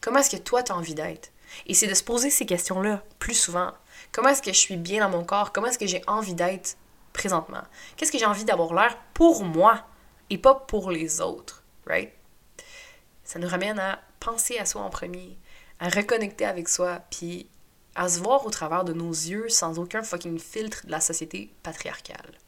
Comment 0.00 0.18
est-ce 0.20 0.36
que 0.36 0.42
toi, 0.42 0.62
tu 0.62 0.72
as 0.72 0.76
envie 0.76 0.94
d'être? 0.94 1.30
Et 1.66 1.74
c'est 1.74 1.86
de 1.86 1.94
se 1.94 2.04
poser 2.04 2.30
ces 2.30 2.46
questions-là 2.46 3.02
plus 3.18 3.34
souvent. 3.34 3.72
Comment 4.12 4.28
est-ce 4.28 4.42
que 4.42 4.52
je 4.52 4.58
suis 4.58 4.76
bien 4.76 5.00
dans 5.00 5.10
mon 5.10 5.24
corps? 5.24 5.52
Comment 5.52 5.68
est-ce 5.68 5.78
que 5.78 5.86
j'ai 5.86 6.02
envie 6.06 6.34
d'être 6.34 6.76
présentement? 7.12 7.62
Qu'est-ce 7.96 8.12
que 8.12 8.18
j'ai 8.18 8.26
envie 8.26 8.44
d'avoir 8.44 8.74
l'air 8.74 8.98
pour 9.14 9.44
moi 9.44 9.84
et 10.30 10.38
pas 10.38 10.54
pour 10.54 10.90
les 10.90 11.20
autres, 11.20 11.62
right? 11.86 12.12
Ça 13.24 13.38
nous 13.38 13.48
ramène 13.48 13.78
à 13.78 14.00
penser 14.20 14.58
à 14.58 14.66
soi 14.66 14.82
en 14.82 14.90
premier, 14.90 15.38
à 15.80 15.88
reconnecter 15.88 16.44
avec 16.44 16.68
soi, 16.68 17.00
puis 17.10 17.48
à 17.98 18.08
se 18.08 18.20
voir 18.20 18.46
au 18.46 18.50
travers 18.50 18.84
de 18.84 18.92
nos 18.92 19.10
yeux 19.10 19.48
sans 19.48 19.78
aucun 19.78 20.02
fucking 20.02 20.38
filtre 20.38 20.86
de 20.86 20.92
la 20.92 21.00
société 21.00 21.50
patriarcale. 21.62 22.38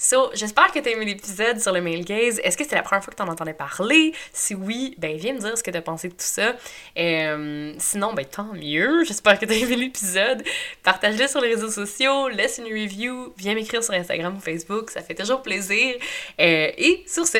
So, 0.00 0.30
j'espère 0.32 0.70
que 0.70 0.78
t'as 0.78 0.90
aimé 0.90 1.04
l'épisode 1.04 1.60
sur 1.60 1.72
le 1.72 1.82
male 1.82 2.04
gaze. 2.04 2.40
Est-ce 2.44 2.56
que 2.56 2.62
c'était 2.62 2.76
la 2.76 2.82
première 2.82 3.02
fois 3.02 3.12
que 3.12 3.18
t'en 3.18 3.26
entendais 3.26 3.52
parler? 3.52 4.14
Si 4.32 4.54
oui, 4.54 4.94
ben 4.96 5.16
viens 5.16 5.34
me 5.34 5.40
dire 5.40 5.58
ce 5.58 5.62
que 5.62 5.72
t'as 5.72 5.82
pensé 5.82 6.06
de 6.06 6.12
tout 6.12 6.20
ça. 6.20 6.54
Euh, 6.96 7.74
sinon, 7.78 8.14
ben 8.14 8.24
tant 8.24 8.54
mieux. 8.54 9.04
J'espère 9.04 9.40
que 9.40 9.44
t'as 9.44 9.54
aimé 9.54 9.74
l'épisode. 9.74 10.44
Partage-le 10.84 11.26
sur 11.26 11.40
les 11.40 11.48
réseaux 11.48 11.70
sociaux, 11.70 12.28
laisse 12.28 12.58
une 12.58 12.72
review, 12.72 13.34
viens 13.36 13.54
m'écrire 13.54 13.82
sur 13.82 13.92
Instagram 13.92 14.36
ou 14.36 14.40
Facebook, 14.40 14.90
ça 14.90 15.02
fait 15.02 15.16
toujours 15.16 15.42
plaisir. 15.42 15.96
Euh, 16.40 16.70
et 16.78 17.02
sur 17.08 17.26
ce, 17.26 17.38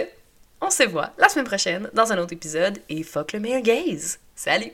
on 0.61 0.71
se 0.71 0.83
voit 0.83 1.13
la 1.17 1.29
semaine 1.29 1.47
prochaine 1.47 1.89
dans 1.95 2.13
un 2.13 2.19
autre 2.19 2.33
épisode 2.33 2.81
et 2.89 3.05
fuck 3.05 3.33
le 3.33 3.41
male 3.41 3.63
gaze. 3.63 4.19
Salut! 4.35 4.73